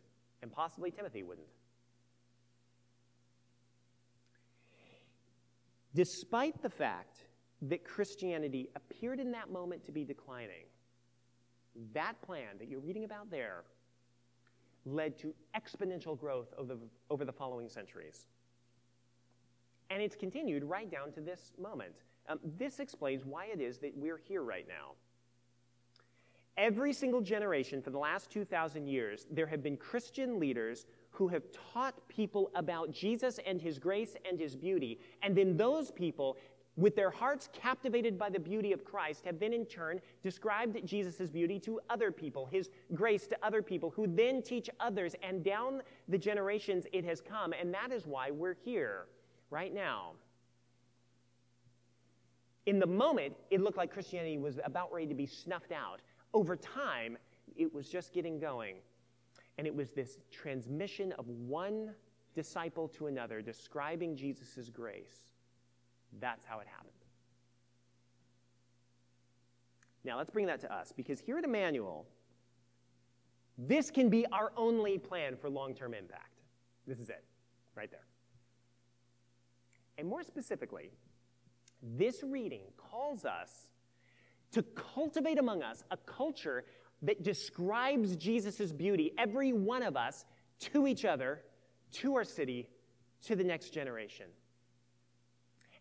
and 0.43 0.53
possibly 0.53 0.91
Timothy 0.91 1.23
wouldn't. 1.23 1.47
Despite 5.99 6.63
the 6.63 6.71
fact 6.71 7.25
that 7.61 7.83
Christianity 7.83 8.71
appeared 8.77 9.19
in 9.19 9.33
that 9.33 9.51
moment 9.51 9.83
to 9.83 9.91
be 9.91 10.05
declining, 10.05 10.67
that 11.93 12.23
plan 12.23 12.57
that 12.61 12.69
you're 12.69 12.79
reading 12.79 13.03
about 13.03 13.33
there 13.33 13.65
led 14.87 15.19
to 15.19 15.35
exponential 15.57 16.17
growth 16.17 16.55
over 16.57 16.77
the, 16.77 16.87
over 17.11 17.25
the 17.25 17.33
following 17.33 17.69
centuries. 17.69 18.29
And 19.91 20.01
it's 20.01 20.15
continued 20.15 20.63
right 20.63 20.89
down 20.89 21.11
to 21.15 21.21
this 21.21 21.51
moment. 21.61 21.97
Um, 22.29 22.39
this 22.57 22.79
explains 22.79 23.25
why 23.25 23.47
it 23.47 23.61
is 23.61 23.79
that 23.79 23.91
we're 23.97 24.19
here 24.19 24.45
right 24.45 24.69
now. 24.69 24.93
Every 26.57 26.93
single 26.93 27.23
generation 27.23 27.83
for 27.83 27.91
the 27.91 27.99
last 27.99 28.31
2,000 28.31 28.87
years, 28.87 29.27
there 29.33 29.49
have 29.49 29.65
been 29.65 29.77
Christian 29.77 30.39
leaders 30.39 30.87
who 31.11 31.29
have 31.29 31.43
taught 31.73 31.95
people 32.09 32.51
about 32.55 32.93
Jesus 32.93 33.41
and 33.47 33.61
his 33.61 33.79
grace 33.79 34.15
and 34.29 34.39
his 34.39 34.55
beauty. 34.55 35.01
And 35.23 35.37
then 35.37 35.57
those 35.57 35.91
people, 35.91 36.37
with 36.77 36.95
their 36.95 37.11
hearts 37.11 37.49
captivated 37.53 38.17
by 38.17 38.31
the 38.31 38.39
beauty 38.39 38.73
of 38.73 38.85
Christ, 38.85 39.25
have 39.25 39.41
then 39.41 39.53
in 39.53 39.67
turn 39.67 40.01
described 40.23 40.79
Jesus' 40.87 41.29
beauty 41.29 41.59
to 41.61 41.81
other 41.91 42.13
people, 42.13 42.47
his 42.47 42.71
grace 42.95 43.27
to 43.27 43.39
other 43.43 43.63
people, 43.63 43.91
who 43.91 44.07
then 44.07 44.43
teach 44.43 44.71
others. 44.79 45.17
And 45.23 45.43
down 45.43 45.83
the 46.09 46.19
generations, 46.19 46.87
it 46.93 47.05
has 47.05 47.21
come. 47.21 47.53
And 47.53 47.75
that 47.75 47.91
is 47.91 48.07
why 48.07 48.31
we're 48.31 48.57
here 48.65 49.07
right 49.51 49.75
now. 49.75 50.13
In 52.67 52.79
the 52.79 52.87
moment, 52.87 53.35
it 53.51 53.61
looked 53.61 53.79
like 53.79 53.91
Christianity 53.91 54.39
was 54.39 54.61
about 54.63 54.93
ready 54.93 55.07
to 55.07 55.15
be 55.15 55.27
snuffed 55.27 55.73
out. 55.73 56.01
Over 56.35 56.55
time, 56.55 57.17
it 57.57 57.73
was 57.73 57.89
just 57.89 58.13
getting 58.13 58.39
going. 58.39 58.77
And 59.59 59.67
it 59.67 59.75
was 59.75 59.91
this 59.91 60.19
transmission 60.31 61.13
of 61.13 61.29
one 61.29 61.95
disciple 62.35 62.89
to 62.89 63.09
another 63.09 63.43
describing 63.43 64.17
Jesus' 64.17 64.71
grace. 64.71 65.33
That's 66.21 66.47
how 66.47 66.61
it 66.61 66.67
happened. 66.69 66.93
Now, 70.05 70.17
let's 70.17 70.31
bring 70.31 70.47
that 70.47 70.61
to 70.61 70.73
us 70.73 70.93
because 70.97 71.21
here 71.21 71.37
at 71.39 71.45
Emmanuel, 71.45 72.07
this 73.59 73.91
can 73.91 74.09
be 74.09 74.25
our 74.33 74.53
only 74.57 74.97
plan 74.97 75.37
for 75.37 75.51
long 75.51 75.75
term 75.75 75.93
impact. 75.93 76.41
This 76.87 77.01
is 77.01 77.11
it, 77.11 77.25
right 77.75 77.91
there. 77.91 78.07
And 79.99 80.07
more 80.07 80.23
specifically, 80.23 80.93
this 81.83 82.23
reading 82.23 82.63
calls 82.77 83.25
us 83.25 83.69
to 84.53 84.63
cultivate 84.63 85.39
among 85.39 85.63
us 85.63 85.83
a 85.91 85.97
culture 85.97 86.65
that 87.03 87.23
describes 87.23 88.17
Jesus' 88.17 88.73
beauty, 88.73 89.13
every 89.19 89.53
one 89.53 89.83
of 89.83 89.97
us, 89.97 90.25
to 90.61 90.87
each 90.87 91.05
other, 91.05 91.43
to 91.93 92.17
our 92.17 92.25
city, 92.25 92.69
to 93.23 93.37
the 93.37 93.45
next 93.45 93.71
generation. 93.71 94.27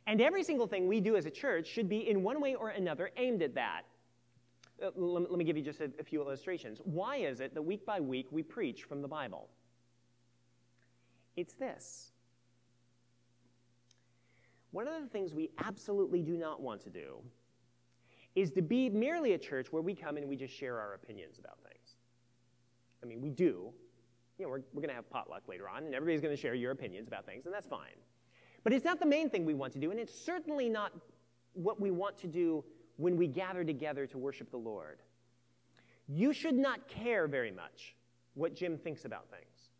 And 0.05 0.21
every 0.21 0.43
single 0.43 0.67
thing 0.67 0.87
we 0.87 1.01
do 1.01 1.17
as 1.17 1.25
a 1.25 1.31
church 1.31 1.67
should 1.67 1.89
be, 1.89 2.09
in 2.09 2.23
one 2.23 2.39
way 2.39 2.55
or 2.55 2.69
another, 2.69 3.11
aimed 3.17 3.41
at 3.41 3.55
that. 3.55 3.81
Uh, 4.81 4.91
let, 4.95 5.31
me 5.31 5.43
give 5.43 5.57
you 5.57 5.63
just 5.63 5.81
a, 5.81 5.91
a 5.99 6.03
few 6.03 6.21
illustrations. 6.21 6.79
Why 6.83 7.17
is 7.17 7.39
it 7.39 7.53
that 7.55 7.61
week 7.61 7.85
by 7.85 7.99
week 7.99 8.27
we 8.31 8.43
preach 8.43 8.83
from 8.83 9.01
the 9.01 9.07
Bible? 9.07 9.49
It's 11.35 11.53
this. 11.55 12.11
One 14.71 14.87
of 14.87 15.01
the 15.01 15.09
things 15.09 15.33
we 15.33 15.49
absolutely 15.63 16.21
do 16.21 16.37
not 16.37 16.61
want 16.61 16.81
to 16.81 16.89
do 16.89 17.17
is 18.37 18.51
to 18.51 18.61
be 18.61 18.87
merely 18.87 19.33
a 19.33 19.37
church 19.37 19.71
where 19.71 19.81
we 19.81 19.95
come 19.95 20.15
and 20.15 20.29
we 20.29 20.35
just 20.35 20.53
share 20.53 20.79
our 20.79 20.93
opinions 20.93 21.39
about 21.39 21.57
things. 21.63 21.95
I 23.01 23.07
mean, 23.07 23.19
we 23.19 23.31
do. 23.31 23.73
You 24.37 24.45
know, 24.45 24.49
we're, 24.49 24.61
we're 24.73 24.81
going 24.81 24.89
to 24.89 24.93
have 24.93 25.09
potluck 25.09 25.47
later 25.47 25.67
on, 25.67 25.85
and 25.85 25.95
everybody's 25.95 26.21
going 26.21 26.35
to 26.35 26.39
share 26.39 26.53
your 26.53 26.71
opinions 26.71 27.07
about 27.07 27.25
things, 27.25 27.47
and 27.47 27.53
that's 27.53 27.65
fine. 27.65 27.97
But 28.63 28.73
it's 28.73 28.85
not 28.85 28.99
the 28.99 29.07
main 29.07 29.31
thing 29.31 29.43
we 29.43 29.55
want 29.55 29.73
to 29.73 29.79
do, 29.79 29.89
and 29.89 29.99
it's 29.99 30.13
certainly 30.13 30.69
not 30.69 30.91
what 31.53 31.81
we 31.81 31.89
want 31.89 32.15
to 32.19 32.27
do 32.27 32.63
when 32.97 33.17
we 33.17 33.25
gather 33.25 33.63
together 33.63 34.05
to 34.05 34.19
worship 34.19 34.51
the 34.51 34.57
Lord. 34.57 34.99
You 36.07 36.31
should 36.31 36.55
not 36.55 36.87
care 36.87 37.27
very 37.27 37.51
much 37.51 37.95
what 38.35 38.53
Jim 38.53 38.77
thinks 38.77 39.05
about 39.05 39.31
things. 39.31 39.71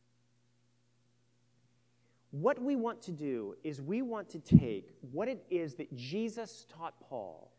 What 2.31 2.59
we 2.59 2.75
want 2.75 3.03
to 3.03 3.11
do 3.11 3.53
is 3.63 3.83
we 3.83 4.01
want 4.01 4.29
to 4.29 4.39
take 4.39 4.89
what 5.11 5.27
it 5.27 5.45
is 5.51 5.75
that 5.75 5.95
Jesus 5.95 6.65
taught 6.75 6.99
Paul 7.07 7.51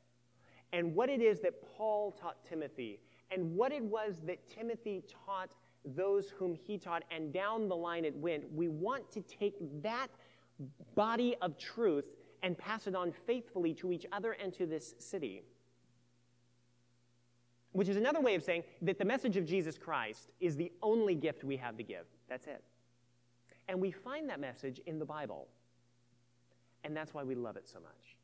and 0.72 0.94
what 0.94 1.08
it 1.08 1.20
is 1.20 1.40
that 1.40 1.62
Paul 1.76 2.12
taught 2.12 2.44
Timothy, 2.44 3.00
and 3.30 3.54
what 3.54 3.72
it 3.72 3.82
was 3.82 4.20
that 4.26 4.48
Timothy 4.48 5.02
taught 5.26 5.50
those 5.84 6.30
whom 6.30 6.54
he 6.54 6.78
taught, 6.78 7.04
and 7.10 7.32
down 7.32 7.68
the 7.68 7.76
line 7.76 8.04
it 8.04 8.14
went. 8.16 8.52
We 8.52 8.68
want 8.68 9.10
to 9.12 9.22
take 9.22 9.54
that 9.82 10.08
body 10.94 11.36
of 11.40 11.56
truth 11.58 12.04
and 12.42 12.56
pass 12.56 12.86
it 12.86 12.94
on 12.94 13.12
faithfully 13.26 13.74
to 13.74 13.92
each 13.92 14.06
other 14.12 14.32
and 14.32 14.52
to 14.54 14.66
this 14.66 14.94
city. 14.98 15.42
Which 17.72 17.88
is 17.88 17.96
another 17.96 18.20
way 18.20 18.34
of 18.34 18.42
saying 18.42 18.64
that 18.82 18.98
the 18.98 19.04
message 19.04 19.36
of 19.36 19.44
Jesus 19.44 19.78
Christ 19.78 20.30
is 20.40 20.56
the 20.56 20.72
only 20.82 21.14
gift 21.14 21.44
we 21.44 21.56
have 21.56 21.76
to 21.76 21.82
give. 21.82 22.06
That's 22.28 22.46
it. 22.46 22.62
And 23.68 23.80
we 23.80 23.90
find 23.90 24.28
that 24.30 24.40
message 24.40 24.80
in 24.86 24.98
the 24.98 25.04
Bible. 25.04 25.48
And 26.84 26.96
that's 26.96 27.12
why 27.12 27.22
we 27.22 27.34
love 27.34 27.56
it 27.56 27.68
so 27.68 27.78
much. 27.80 28.17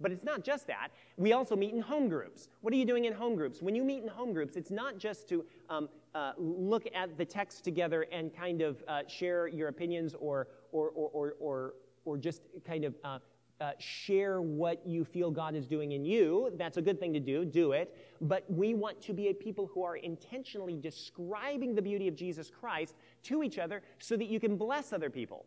But 0.00 0.10
it's 0.12 0.24
not 0.24 0.44
just 0.44 0.66
that. 0.66 0.88
We 1.16 1.32
also 1.32 1.54
meet 1.54 1.72
in 1.72 1.80
home 1.80 2.08
groups. 2.08 2.48
What 2.62 2.74
are 2.74 2.76
you 2.76 2.84
doing 2.84 3.04
in 3.04 3.12
home 3.12 3.36
groups? 3.36 3.62
When 3.62 3.74
you 3.74 3.84
meet 3.84 4.02
in 4.02 4.08
home 4.08 4.32
groups, 4.32 4.56
it's 4.56 4.70
not 4.70 4.98
just 4.98 5.28
to 5.28 5.44
um, 5.70 5.88
uh, 6.14 6.32
look 6.36 6.84
at 6.94 7.16
the 7.16 7.24
text 7.24 7.64
together 7.64 8.06
and 8.12 8.34
kind 8.34 8.60
of 8.60 8.82
uh, 8.88 9.02
share 9.06 9.46
your 9.46 9.68
opinions 9.68 10.14
or, 10.18 10.48
or, 10.72 10.88
or, 10.90 11.10
or, 11.12 11.34
or, 11.38 11.74
or 12.04 12.18
just 12.18 12.42
kind 12.66 12.84
of 12.84 12.94
uh, 13.04 13.18
uh, 13.60 13.70
share 13.78 14.40
what 14.40 14.84
you 14.84 15.04
feel 15.04 15.30
God 15.30 15.54
is 15.54 15.66
doing 15.66 15.92
in 15.92 16.04
you. 16.04 16.52
That's 16.58 16.76
a 16.76 16.82
good 16.82 16.98
thing 16.98 17.12
to 17.12 17.20
do, 17.20 17.44
do 17.44 17.72
it. 17.72 17.96
But 18.20 18.44
we 18.50 18.74
want 18.74 19.00
to 19.02 19.12
be 19.12 19.28
a 19.28 19.34
people 19.34 19.70
who 19.72 19.84
are 19.84 19.96
intentionally 19.96 20.76
describing 20.76 21.74
the 21.74 21.82
beauty 21.82 22.08
of 22.08 22.16
Jesus 22.16 22.50
Christ 22.50 22.94
to 23.24 23.42
each 23.42 23.58
other 23.58 23.82
so 24.00 24.16
that 24.16 24.26
you 24.26 24.40
can 24.40 24.56
bless 24.56 24.92
other 24.92 25.08
people. 25.08 25.46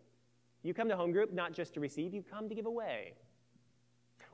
You 0.63 0.73
come 0.73 0.89
to 0.89 0.95
home 0.95 1.11
group 1.11 1.33
not 1.33 1.53
just 1.53 1.73
to 1.75 1.79
receive, 1.79 2.13
you 2.13 2.23
come 2.23 2.49
to 2.49 2.55
give 2.55 2.65
away. 2.65 3.13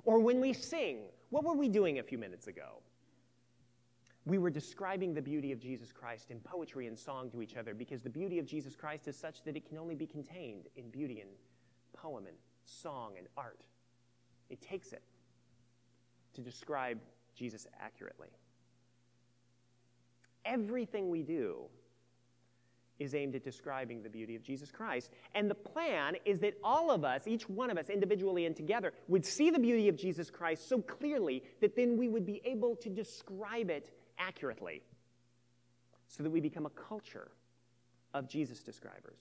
Or 0.06 0.20
when 0.20 0.40
we 0.40 0.54
sing, 0.54 1.06
what 1.30 1.44
were 1.44 1.54
we 1.54 1.70
doing 1.70 2.00
a 2.00 2.04
few 2.04 2.18
minutes 2.18 2.48
ago? 2.48 2.82
We 4.26 4.38
were 4.38 4.50
describing 4.50 5.14
the 5.14 5.22
beauty 5.22 5.52
of 5.52 5.60
Jesus 5.60 5.92
Christ 5.92 6.32
in 6.32 6.40
poetry 6.40 6.88
and 6.88 6.98
song 6.98 7.30
to 7.32 7.42
each 7.42 7.58
other 7.58 7.74
because 7.74 8.02
the 8.02 8.10
beauty 8.10 8.40
of 8.40 8.46
Jesus 8.46 8.76
Christ 8.76 9.08
is 9.08 9.18
such 9.18 9.44
that 9.44 9.58
it 9.58 9.68
can 9.68 9.78
only 9.78 9.96
be 9.96 10.08
contained 10.08 10.68
in 10.78 10.90
beauty 10.90 11.20
and 11.20 11.30
poem 11.94 12.28
and 12.28 12.36
song 12.64 13.14
and 13.18 13.28
art. 13.38 13.64
It 14.50 14.62
takes 14.62 14.94
it 14.94 15.04
to 16.34 16.42
describe 16.42 17.00
Jesus 17.36 17.68
accurately. 17.80 18.30
Everything 20.46 21.10
we 21.10 21.22
do 21.22 21.66
is 23.00 23.16
aimed 23.16 23.36
at 23.36 23.44
describing 23.44 24.02
the 24.02 24.10
beauty 24.10 24.36
of 24.36 24.44
Jesus 24.44 24.72
Christ. 24.72 25.12
And 25.36 25.50
the 25.50 25.56
plan 25.56 26.16
is 26.26 26.40
that 26.40 26.54
all 26.64 26.92
of 26.92 27.04
us, 27.04 27.28
each 27.28 27.50
one 27.50 27.70
of 27.70 27.78
us 27.78 27.90
individually 27.90 28.46
and 28.46 28.56
together, 28.56 28.94
would 29.08 29.26
see 29.26 29.50
the 29.50 29.60
beauty 29.60 29.88
of 29.90 29.96
Jesus 29.96 30.30
Christ 30.30 30.70
so 30.70 30.82
clearly 30.82 31.44
that 31.62 31.76
then 31.76 31.98
we 31.98 32.08
would 32.08 32.26
be 32.26 32.42
able 32.46 32.76
to 32.78 32.90
describe 32.90 33.70
it 33.70 33.92
accurately 34.20 34.84
so 36.08 36.24
that 36.24 36.30
we 36.30 36.40
become 36.40 36.66
a 36.66 36.72
culture 36.72 37.32
of 38.14 38.30
Jesus 38.30 38.62
describers. 38.62 39.18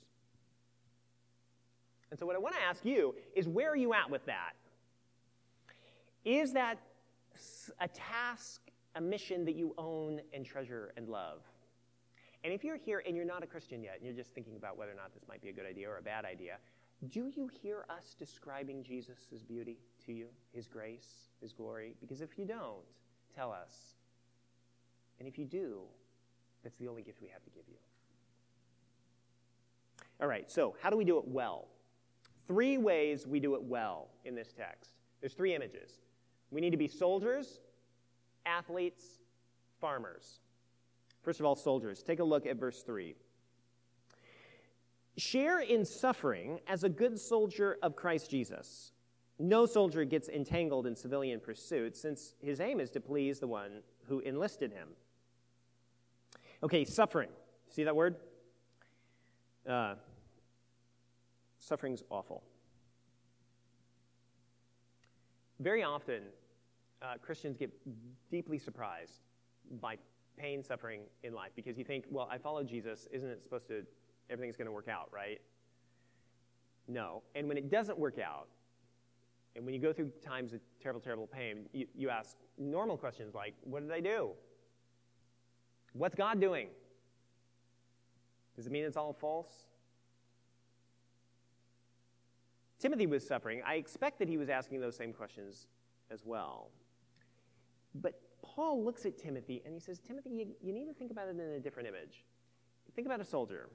And 2.10 2.18
so, 2.18 2.26
what 2.26 2.36
I 2.36 2.38
want 2.38 2.54
to 2.54 2.60
ask 2.60 2.84
you 2.84 3.14
is 3.34 3.48
where 3.48 3.70
are 3.70 3.76
you 3.76 3.94
at 3.94 4.10
with 4.10 4.26
that? 4.26 4.52
Is 6.26 6.52
that 6.52 6.78
a 7.80 7.88
task, 7.88 8.60
a 8.94 9.00
mission 9.00 9.46
that 9.46 9.54
you 9.54 9.74
own 9.78 10.20
and 10.34 10.44
treasure 10.44 10.92
and 10.98 11.08
love? 11.08 11.40
And 12.44 12.52
if 12.52 12.64
you're 12.64 12.76
here 12.76 13.02
and 13.06 13.14
you're 13.14 13.24
not 13.24 13.42
a 13.42 13.46
Christian 13.46 13.82
yet, 13.82 13.96
and 13.96 14.04
you're 14.04 14.16
just 14.16 14.34
thinking 14.34 14.56
about 14.56 14.76
whether 14.76 14.92
or 14.92 14.96
not 14.96 15.14
this 15.14 15.22
might 15.28 15.40
be 15.40 15.48
a 15.48 15.52
good 15.52 15.66
idea 15.66 15.88
or 15.88 15.98
a 15.98 16.02
bad 16.02 16.24
idea, 16.24 16.56
do 17.08 17.30
you 17.34 17.48
hear 17.62 17.84
us 17.90 18.14
describing 18.18 18.82
Jesus' 18.82 19.42
beauty 19.46 19.78
to 20.06 20.12
you, 20.12 20.28
his 20.52 20.66
grace, 20.68 21.30
his 21.40 21.52
glory? 21.52 21.94
Because 22.00 22.20
if 22.20 22.38
you 22.38 22.44
don't, 22.44 22.84
tell 23.34 23.52
us. 23.52 23.94
And 25.18 25.28
if 25.28 25.38
you 25.38 25.44
do, 25.44 25.80
that's 26.62 26.76
the 26.76 26.88
only 26.88 27.02
gift 27.02 27.20
we 27.22 27.28
have 27.28 27.42
to 27.44 27.50
give 27.50 27.64
you. 27.68 27.76
All 30.20 30.28
right, 30.28 30.50
so 30.50 30.76
how 30.80 30.90
do 30.90 30.96
we 30.96 31.04
do 31.04 31.18
it 31.18 31.26
well? 31.26 31.68
Three 32.46 32.78
ways 32.78 33.26
we 33.26 33.40
do 33.40 33.54
it 33.54 33.62
well 33.62 34.08
in 34.24 34.34
this 34.34 34.52
text. 34.52 34.90
There's 35.20 35.34
three 35.34 35.54
images. 35.54 36.00
We 36.50 36.60
need 36.60 36.70
to 36.70 36.76
be 36.76 36.88
soldiers, 36.88 37.60
athletes, 38.46 39.04
farmers. 39.80 40.40
First 41.22 41.40
of 41.40 41.46
all, 41.46 41.54
soldiers. 41.54 42.02
Take 42.02 42.18
a 42.18 42.24
look 42.24 42.46
at 42.46 42.56
verse 42.56 42.82
3. 42.82 43.14
Share 45.16 45.60
in 45.60 45.84
suffering 45.84 46.58
as 46.66 46.84
a 46.84 46.88
good 46.88 47.18
soldier 47.18 47.78
of 47.82 47.94
Christ 47.94 48.30
Jesus. 48.30 48.92
No 49.38 49.66
soldier 49.66 50.04
gets 50.04 50.28
entangled 50.28 50.86
in 50.86 50.96
civilian 50.96 51.40
pursuits, 51.40 52.00
since 52.00 52.34
his 52.40 52.60
aim 52.60 52.80
is 52.80 52.90
to 52.90 53.00
please 53.00 53.38
the 53.38 53.46
one 53.46 53.82
who 54.08 54.20
enlisted 54.20 54.72
him. 54.72 54.88
Okay, 56.62 56.84
suffering. 56.84 57.28
See 57.68 57.84
that 57.84 57.94
word? 57.94 58.16
Uh, 59.68 59.94
suffering's 61.58 62.02
awful. 62.10 62.42
Very 65.60 65.82
often, 65.82 66.22
uh, 67.00 67.14
Christians 67.20 67.56
get 67.56 67.70
deeply 68.30 68.58
surprised 68.58 69.20
by 69.80 69.96
pain, 70.36 70.62
suffering 70.62 71.02
in 71.22 71.34
life 71.34 71.50
because 71.54 71.78
you 71.78 71.84
think, 71.84 72.04
well, 72.10 72.28
I 72.30 72.38
follow 72.38 72.62
Jesus. 72.62 73.06
Isn't 73.12 73.28
it 73.28 73.42
supposed 73.42 73.68
to, 73.68 73.84
everything's 74.30 74.56
going 74.56 74.66
to 74.66 74.72
work 74.72 74.88
out, 74.88 75.08
right? 75.12 75.40
No. 76.88 77.22
And 77.34 77.48
when 77.48 77.56
it 77.56 77.70
doesn't 77.70 77.98
work 77.98 78.18
out, 78.18 78.48
and 79.54 79.64
when 79.64 79.74
you 79.74 79.80
go 79.80 79.92
through 79.92 80.10
times 80.24 80.52
of 80.52 80.60
terrible, 80.80 81.00
terrible 81.00 81.26
pain, 81.26 81.66
you, 81.72 81.86
you 81.94 82.08
ask 82.08 82.36
normal 82.58 82.96
questions 82.96 83.34
like, 83.34 83.54
what 83.64 83.82
did 83.82 83.92
I 83.92 84.00
do? 84.00 84.30
What's 85.92 86.14
God 86.14 86.40
doing? 86.40 86.68
Does 88.56 88.66
it 88.66 88.72
mean 88.72 88.84
it's 88.84 88.96
all 88.96 89.12
false? 89.12 89.66
Timothy 92.78 93.06
was 93.06 93.26
suffering. 93.26 93.62
I 93.64 93.74
expect 93.74 94.18
that 94.18 94.28
he 94.28 94.36
was 94.36 94.48
asking 94.48 94.80
those 94.80 94.96
same 94.96 95.12
questions 95.12 95.66
as 96.10 96.24
well. 96.24 96.70
But 97.94 98.20
Paul 98.42 98.84
looks 98.84 99.06
at 99.06 99.16
Timothy 99.16 99.62
and 99.64 99.72
he 99.72 99.80
says, 99.80 99.98
Timothy, 99.98 100.30
you, 100.30 100.46
you 100.60 100.72
need 100.72 100.86
to 100.86 100.94
think 100.94 101.10
about 101.10 101.28
it 101.28 101.30
in 101.30 101.40
a 101.40 101.60
different 101.60 101.88
image. 101.88 102.24
Think 102.94 103.06
about 103.06 103.20
a 103.20 103.24
soldier. 103.24 103.70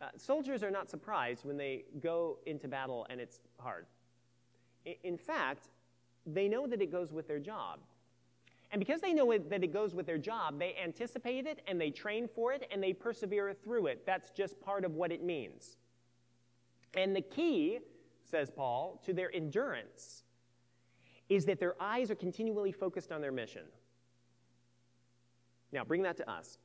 Uh, 0.00 0.06
soldiers 0.16 0.62
are 0.62 0.70
not 0.70 0.88
surprised 0.88 1.44
when 1.44 1.56
they 1.56 1.84
go 2.00 2.38
into 2.46 2.66
battle 2.66 3.06
and 3.10 3.20
it's 3.20 3.40
hard. 3.58 3.86
In 5.04 5.16
fact, 5.16 5.68
they 6.26 6.48
know 6.48 6.66
that 6.66 6.80
it 6.80 6.90
goes 6.90 7.12
with 7.12 7.28
their 7.28 7.38
job. 7.38 7.80
And 8.72 8.78
because 8.78 9.02
they 9.02 9.12
know 9.12 9.30
it, 9.32 9.50
that 9.50 9.62
it 9.62 9.72
goes 9.72 9.94
with 9.94 10.06
their 10.06 10.18
job, 10.18 10.58
they 10.58 10.74
anticipate 10.82 11.46
it 11.46 11.60
and 11.66 11.80
they 11.80 11.90
train 11.90 12.26
for 12.26 12.52
it 12.52 12.66
and 12.72 12.82
they 12.82 12.94
persevere 12.94 13.52
through 13.52 13.88
it. 13.88 14.06
That's 14.06 14.30
just 14.30 14.60
part 14.60 14.84
of 14.84 14.94
what 14.94 15.12
it 15.12 15.22
means. 15.22 15.76
And 16.94 17.14
the 17.14 17.20
key, 17.20 17.80
says 18.24 18.50
Paul, 18.50 19.00
to 19.04 19.12
their 19.12 19.34
endurance 19.34 20.21
is 21.34 21.46
that 21.46 21.58
their 21.58 21.74
eyes 21.80 22.10
are 22.10 22.14
continually 22.14 22.72
focused 22.72 23.10
on 23.10 23.20
their 23.20 23.32
mission. 23.32 23.62
Now, 25.72 25.84
bring 25.84 26.02
that 26.02 26.16
to 26.18 26.30
us. 26.30 26.58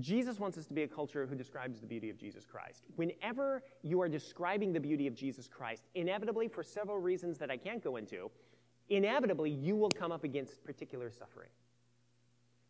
Jesus 0.00 0.40
wants 0.40 0.58
us 0.58 0.66
to 0.66 0.74
be 0.74 0.82
a 0.82 0.88
culture 0.88 1.26
who 1.26 1.36
describes 1.36 1.80
the 1.80 1.86
beauty 1.86 2.10
of 2.10 2.16
Jesus 2.16 2.46
Christ. 2.46 2.84
Whenever 2.96 3.62
you 3.82 4.00
are 4.00 4.08
describing 4.08 4.72
the 4.72 4.80
beauty 4.80 5.06
of 5.06 5.14
Jesus 5.14 5.46
Christ, 5.46 5.84
inevitably, 5.94 6.48
for 6.48 6.62
several 6.62 6.98
reasons 6.98 7.38
that 7.38 7.50
I 7.50 7.56
can't 7.56 7.84
go 7.84 7.96
into, 7.96 8.30
inevitably 8.88 9.50
you 9.50 9.76
will 9.76 9.90
come 9.90 10.10
up 10.10 10.24
against 10.24 10.64
particular 10.64 11.10
suffering. 11.10 11.50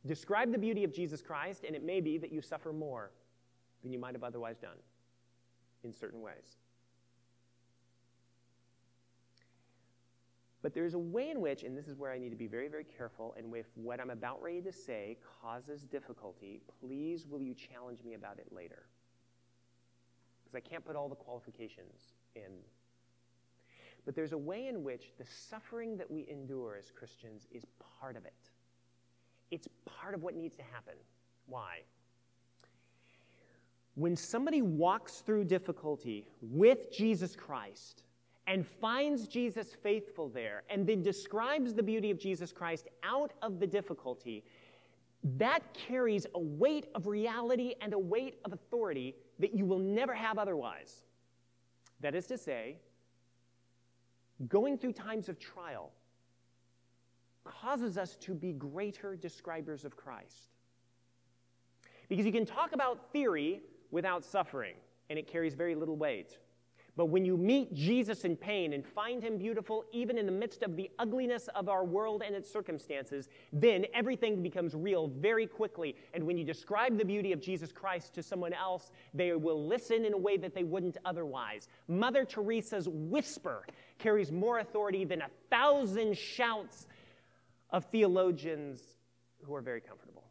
Describe 0.06 0.52
the 0.52 0.58
beauty 0.58 0.84
of 0.84 0.92
Jesus 0.92 1.22
Christ, 1.22 1.64
and 1.64 1.74
it 1.74 1.82
may 1.82 2.00
be 2.00 2.18
that 2.18 2.30
you 2.30 2.42
suffer 2.42 2.72
more 2.72 3.10
than 3.82 3.92
you 3.92 3.98
might 3.98 4.14
have 4.14 4.24
otherwise 4.24 4.58
done 4.58 4.76
in 5.82 5.92
certain 5.92 6.20
ways. 6.20 6.58
But 10.64 10.72
there's 10.72 10.94
a 10.94 10.98
way 10.98 11.28
in 11.28 11.42
which, 11.42 11.62
and 11.62 11.76
this 11.76 11.88
is 11.88 11.98
where 11.98 12.10
I 12.10 12.18
need 12.18 12.30
to 12.30 12.36
be 12.36 12.46
very, 12.46 12.68
very 12.68 12.84
careful, 12.84 13.34
and 13.36 13.54
if 13.54 13.66
what 13.74 14.00
I'm 14.00 14.08
about 14.08 14.42
ready 14.42 14.62
to 14.62 14.72
say 14.72 15.18
causes 15.42 15.82
difficulty, 15.82 16.62
please 16.80 17.26
will 17.28 17.42
you 17.42 17.54
challenge 17.54 18.02
me 18.02 18.14
about 18.14 18.38
it 18.38 18.46
later? 18.50 18.86
Because 20.42 20.56
I 20.56 20.60
can't 20.60 20.82
put 20.82 20.96
all 20.96 21.10
the 21.10 21.16
qualifications 21.16 22.14
in. 22.34 22.50
But 24.06 24.14
there's 24.14 24.32
a 24.32 24.38
way 24.38 24.68
in 24.68 24.82
which 24.82 25.12
the 25.18 25.26
suffering 25.26 25.98
that 25.98 26.10
we 26.10 26.26
endure 26.30 26.76
as 26.78 26.90
Christians 26.90 27.46
is 27.52 27.66
part 28.00 28.16
of 28.16 28.24
it. 28.24 28.32
It's 29.50 29.68
part 29.84 30.14
of 30.14 30.22
what 30.22 30.34
needs 30.34 30.56
to 30.56 30.62
happen. 30.62 30.94
Why? 31.46 31.80
When 33.96 34.16
somebody 34.16 34.62
walks 34.62 35.16
through 35.16 35.44
difficulty 35.44 36.26
with 36.40 36.90
Jesus 36.90 37.36
Christ, 37.36 38.04
and 38.46 38.66
finds 38.66 39.26
Jesus 39.26 39.74
faithful 39.82 40.28
there 40.28 40.62
and 40.68 40.86
then 40.86 41.02
describes 41.02 41.72
the 41.74 41.82
beauty 41.82 42.10
of 42.10 42.18
Jesus 42.18 42.52
Christ 42.52 42.88
out 43.02 43.32
of 43.42 43.58
the 43.58 43.66
difficulty, 43.66 44.44
that 45.38 45.62
carries 45.72 46.26
a 46.34 46.38
weight 46.38 46.86
of 46.94 47.06
reality 47.06 47.74
and 47.80 47.94
a 47.94 47.98
weight 47.98 48.38
of 48.44 48.52
authority 48.52 49.14
that 49.38 49.54
you 49.54 49.64
will 49.64 49.78
never 49.78 50.12
have 50.12 50.38
otherwise. 50.38 51.02
That 52.00 52.14
is 52.14 52.26
to 52.26 52.36
say, 52.36 52.76
going 54.48 54.76
through 54.76 54.92
times 54.92 55.30
of 55.30 55.38
trial 55.38 55.90
causes 57.44 57.96
us 57.96 58.16
to 58.16 58.34
be 58.34 58.52
greater 58.52 59.16
describers 59.16 59.84
of 59.84 59.96
Christ. 59.96 60.50
Because 62.08 62.26
you 62.26 62.32
can 62.32 62.44
talk 62.44 62.72
about 62.72 63.10
theory 63.12 63.62
without 63.90 64.24
suffering, 64.24 64.74
and 65.08 65.18
it 65.18 65.26
carries 65.26 65.54
very 65.54 65.74
little 65.74 65.96
weight. 65.96 66.38
But 66.96 67.06
when 67.06 67.24
you 67.24 67.36
meet 67.36 67.74
Jesus 67.74 68.24
in 68.24 68.36
pain 68.36 68.72
and 68.72 68.86
find 68.86 69.22
him 69.22 69.36
beautiful, 69.36 69.84
even 69.92 70.16
in 70.16 70.26
the 70.26 70.32
midst 70.32 70.62
of 70.62 70.76
the 70.76 70.90
ugliness 71.00 71.48
of 71.54 71.68
our 71.68 71.84
world 71.84 72.22
and 72.24 72.36
its 72.36 72.50
circumstances, 72.50 73.28
then 73.52 73.84
everything 73.92 74.42
becomes 74.42 74.74
real 74.74 75.08
very 75.08 75.46
quickly. 75.46 75.96
And 76.12 76.24
when 76.24 76.38
you 76.38 76.44
describe 76.44 76.96
the 76.96 77.04
beauty 77.04 77.32
of 77.32 77.40
Jesus 77.40 77.72
Christ 77.72 78.14
to 78.14 78.22
someone 78.22 78.52
else, 78.52 78.92
they 79.12 79.32
will 79.32 79.66
listen 79.66 80.04
in 80.04 80.12
a 80.12 80.18
way 80.18 80.36
that 80.36 80.54
they 80.54 80.62
wouldn't 80.62 80.96
otherwise. 81.04 81.68
Mother 81.88 82.24
Teresa's 82.24 82.88
whisper 82.88 83.66
carries 83.98 84.30
more 84.30 84.60
authority 84.60 85.04
than 85.04 85.22
a 85.22 85.28
thousand 85.50 86.16
shouts 86.16 86.86
of 87.70 87.84
theologians 87.86 88.80
who 89.42 89.54
are 89.54 89.62
very 89.62 89.80
comfortable. 89.80 90.23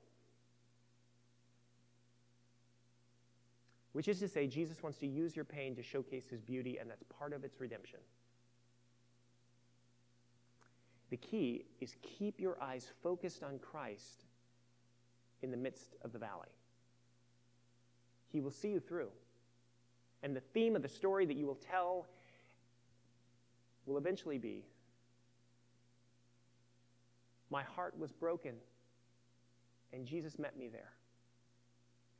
Which 3.93 4.07
is 4.07 4.19
to 4.19 4.27
say, 4.27 4.47
Jesus 4.47 4.83
wants 4.83 4.97
to 4.99 5.07
use 5.07 5.35
your 5.35 5.45
pain 5.45 5.75
to 5.75 5.83
showcase 5.83 6.27
his 6.29 6.41
beauty, 6.41 6.77
and 6.79 6.89
that's 6.89 7.03
part 7.03 7.33
of 7.33 7.43
its 7.43 7.59
redemption. 7.59 7.99
The 11.09 11.17
key 11.17 11.65
is 11.79 11.95
keep 12.01 12.39
your 12.39 12.61
eyes 12.61 12.87
focused 13.03 13.43
on 13.43 13.59
Christ 13.59 14.25
in 15.43 15.51
the 15.51 15.57
midst 15.57 15.95
of 16.01 16.11
the 16.11 16.19
valley. 16.19 16.49
He 18.31 18.41
will 18.41 18.51
see 18.51 18.69
you 18.69 18.79
through. 18.79 19.09
And 20.23 20.35
the 20.35 20.41
theme 20.41 20.75
of 20.75 20.81
the 20.81 20.89
story 20.89 21.25
that 21.25 21.37
you 21.37 21.45
will 21.45 21.59
tell 21.69 22.07
will 23.85 23.97
eventually 23.97 24.39
be 24.39 24.63
My 27.53 27.61
heart 27.61 27.93
was 27.99 28.11
broken, 28.11 28.55
and 29.93 30.07
Jesus 30.07 30.39
met 30.39 30.57
me 30.57 30.69
there. 30.69 30.91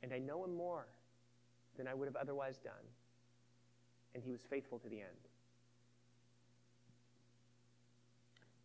And 0.00 0.12
I 0.12 0.20
know 0.20 0.44
him 0.44 0.54
more 0.54 0.86
than 1.76 1.88
I 1.88 1.94
would 1.94 2.06
have 2.06 2.16
otherwise 2.16 2.58
done. 2.58 2.72
And 4.14 4.22
he 4.22 4.30
was 4.30 4.42
faithful 4.42 4.78
to 4.78 4.88
the 4.88 5.00
end. 5.00 5.28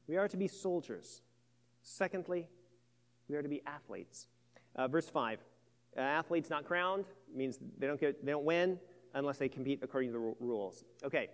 We 0.07 0.17
are 0.17 0.27
to 0.27 0.37
be 0.37 0.47
soldiers. 0.47 1.21
Secondly, 1.81 2.47
we 3.27 3.35
are 3.35 3.41
to 3.41 3.49
be 3.49 3.61
athletes. 3.65 4.27
Uh, 4.75 4.87
verse 4.87 5.09
5 5.09 5.39
uh, 5.97 6.01
athletes 6.01 6.49
not 6.49 6.65
crowned 6.65 7.05
means 7.33 7.59
they 7.77 7.87
don't, 7.87 7.99
get, 7.99 8.23
they 8.25 8.31
don't 8.31 8.45
win 8.45 8.79
unless 9.13 9.37
they 9.37 9.49
compete 9.49 9.79
according 9.81 10.11
to 10.11 10.17
the 10.17 10.25
r- 10.25 10.33
rules. 10.39 10.83
Okay, 11.03 11.29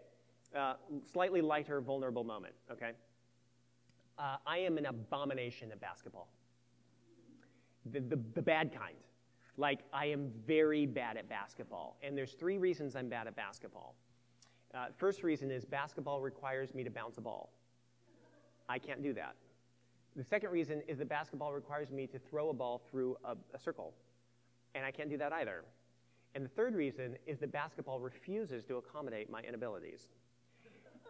uh, 0.55 0.75
slightly 1.11 1.41
lighter, 1.41 1.81
vulnerable 1.81 2.23
moment, 2.23 2.53
okay? 2.71 2.91
Uh, 4.17 4.37
I 4.47 4.59
am 4.59 4.77
an 4.77 4.85
abomination 4.85 5.71
at 5.71 5.81
basketball, 5.81 6.29
the, 7.85 7.99
the, 7.99 8.19
the 8.33 8.41
bad 8.41 8.73
kind. 8.73 8.95
Like, 9.57 9.79
I 9.93 10.07
am 10.07 10.31
very 10.45 10.85
bad 10.85 11.17
at 11.17 11.29
basketball. 11.29 11.97
And 12.03 12.17
there's 12.17 12.33
three 12.33 12.57
reasons 12.57 12.95
I'm 12.95 13.09
bad 13.09 13.27
at 13.27 13.35
basketball. 13.35 13.95
Uh, 14.73 14.87
first 14.97 15.23
reason 15.23 15.51
is 15.51 15.63
basketball 15.63 16.21
requires 16.21 16.73
me 16.73 16.83
to 16.83 16.89
bounce 16.89 17.17
a 17.17 17.21
ball. 17.21 17.51
I 18.67 18.79
can't 18.79 19.01
do 19.01 19.13
that. 19.13 19.35
The 20.15 20.23
second 20.23 20.49
reason 20.49 20.81
is 20.87 20.97
that 20.97 21.09
basketball 21.09 21.53
requires 21.53 21.91
me 21.91 22.07
to 22.07 22.19
throw 22.19 22.49
a 22.49 22.53
ball 22.53 22.81
through 22.89 23.17
a, 23.23 23.35
a 23.53 23.59
circle. 23.59 23.93
And 24.73 24.85
I 24.85 24.91
can't 24.91 25.09
do 25.09 25.17
that 25.17 25.31
either. 25.31 25.63
And 26.35 26.43
the 26.43 26.49
third 26.49 26.75
reason 26.75 27.15
is 27.25 27.39
that 27.39 27.51
basketball 27.51 27.99
refuses 27.99 28.65
to 28.65 28.75
accommodate 28.75 29.29
my 29.29 29.41
inabilities. 29.41 30.07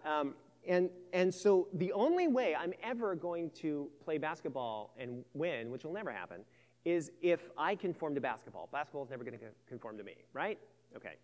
Um, 0.06 0.36
and, 0.68 0.90
and 1.14 1.34
so 1.34 1.68
the 1.74 1.92
only 1.94 2.28
way 2.28 2.56
I'm 2.56 2.74
ever 2.84 3.16
going 3.16 3.50
to 3.62 3.90
play 4.04 4.18
basketball 4.18 4.94
and 5.00 5.24
win, 5.34 5.72
which 5.72 5.84
will 5.84 5.94
never 5.94 6.12
happen, 6.12 6.42
is 6.86 7.12
if 7.22 7.50
I 7.58 7.76
conform 7.76 8.14
to 8.16 8.22
basketball. 8.22 8.70
Basketball 8.72 9.04
is 9.04 9.10
never 9.10 9.24
going 9.24 9.38
to 9.38 9.46
conform 9.68 9.98
to 9.98 10.04
me, 10.04 10.16
right? 10.34 10.60
Okay. 10.96 11.16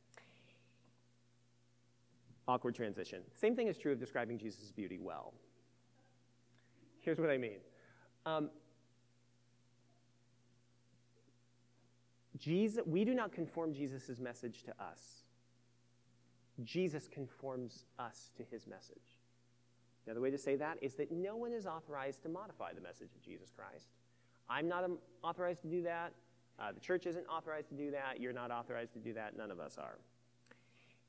Awkward 2.47 2.75
transition. 2.75 3.21
Same 3.35 3.55
thing 3.55 3.67
is 3.67 3.77
true 3.77 3.91
of 3.91 3.99
describing 3.99 4.39
Jesus' 4.39 4.71
beauty 4.71 4.97
well. 4.99 5.33
Here's 7.01 7.19
what 7.19 7.29
I 7.29 7.37
mean. 7.37 7.59
Um, 8.25 8.49
Jesus, 12.37 12.83
we 12.85 13.05
do 13.05 13.13
not 13.13 13.31
conform 13.31 13.73
Jesus' 13.73 14.19
message 14.19 14.63
to 14.63 14.71
us. 14.83 15.23
Jesus 16.63 17.07
conforms 17.07 17.85
us 17.99 18.31
to 18.35 18.43
his 18.43 18.67
message. 18.67 19.19
Now, 20.07 20.15
the 20.15 20.21
way 20.21 20.31
to 20.31 20.37
say 20.37 20.55
that 20.55 20.77
is 20.81 20.95
that 20.95 21.11
no 21.11 21.35
one 21.35 21.53
is 21.53 21.67
authorized 21.67 22.23
to 22.23 22.29
modify 22.29 22.73
the 22.73 22.81
message 22.81 23.09
of 23.15 23.21
Jesus 23.21 23.51
Christ. 23.55 23.89
I'm 24.51 24.67
not 24.67 24.83
authorized 25.23 25.61
to 25.61 25.69
do 25.69 25.81
that. 25.83 26.11
Uh, 26.59 26.73
the 26.73 26.79
church 26.79 27.05
isn't 27.07 27.25
authorized 27.27 27.69
to 27.69 27.75
do 27.75 27.89
that. 27.91 28.19
You're 28.19 28.33
not 28.33 28.51
authorized 28.51 28.93
to 28.93 28.99
do 28.99 29.13
that. 29.13 29.37
None 29.37 29.49
of 29.49 29.59
us 29.59 29.77
are. 29.77 29.97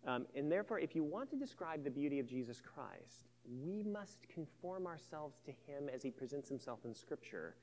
Um, 0.07 0.27
and 0.35 0.51
therefore, 0.51 0.79
if 0.79 0.95
you 0.95 1.03
want 1.03 1.29
to 1.31 1.37
describe 1.37 1.85
the 1.85 1.91
beauty 1.91 2.21
of 2.21 2.27
Jesus 2.27 2.61
Christ, 2.61 3.29
we 3.65 3.83
must 3.83 4.19
conform 4.29 4.87
ourselves 4.87 5.41
to 5.45 5.51
him 5.51 5.89
as 5.93 6.03
he 6.03 6.11
presents 6.11 6.49
himself 6.49 6.85
in 6.85 6.95
Scripture, 6.95 7.57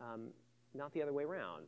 um, 0.00 0.28
not 0.72 0.92
the 0.92 1.02
other 1.02 1.12
way 1.12 1.24
around. 1.24 1.64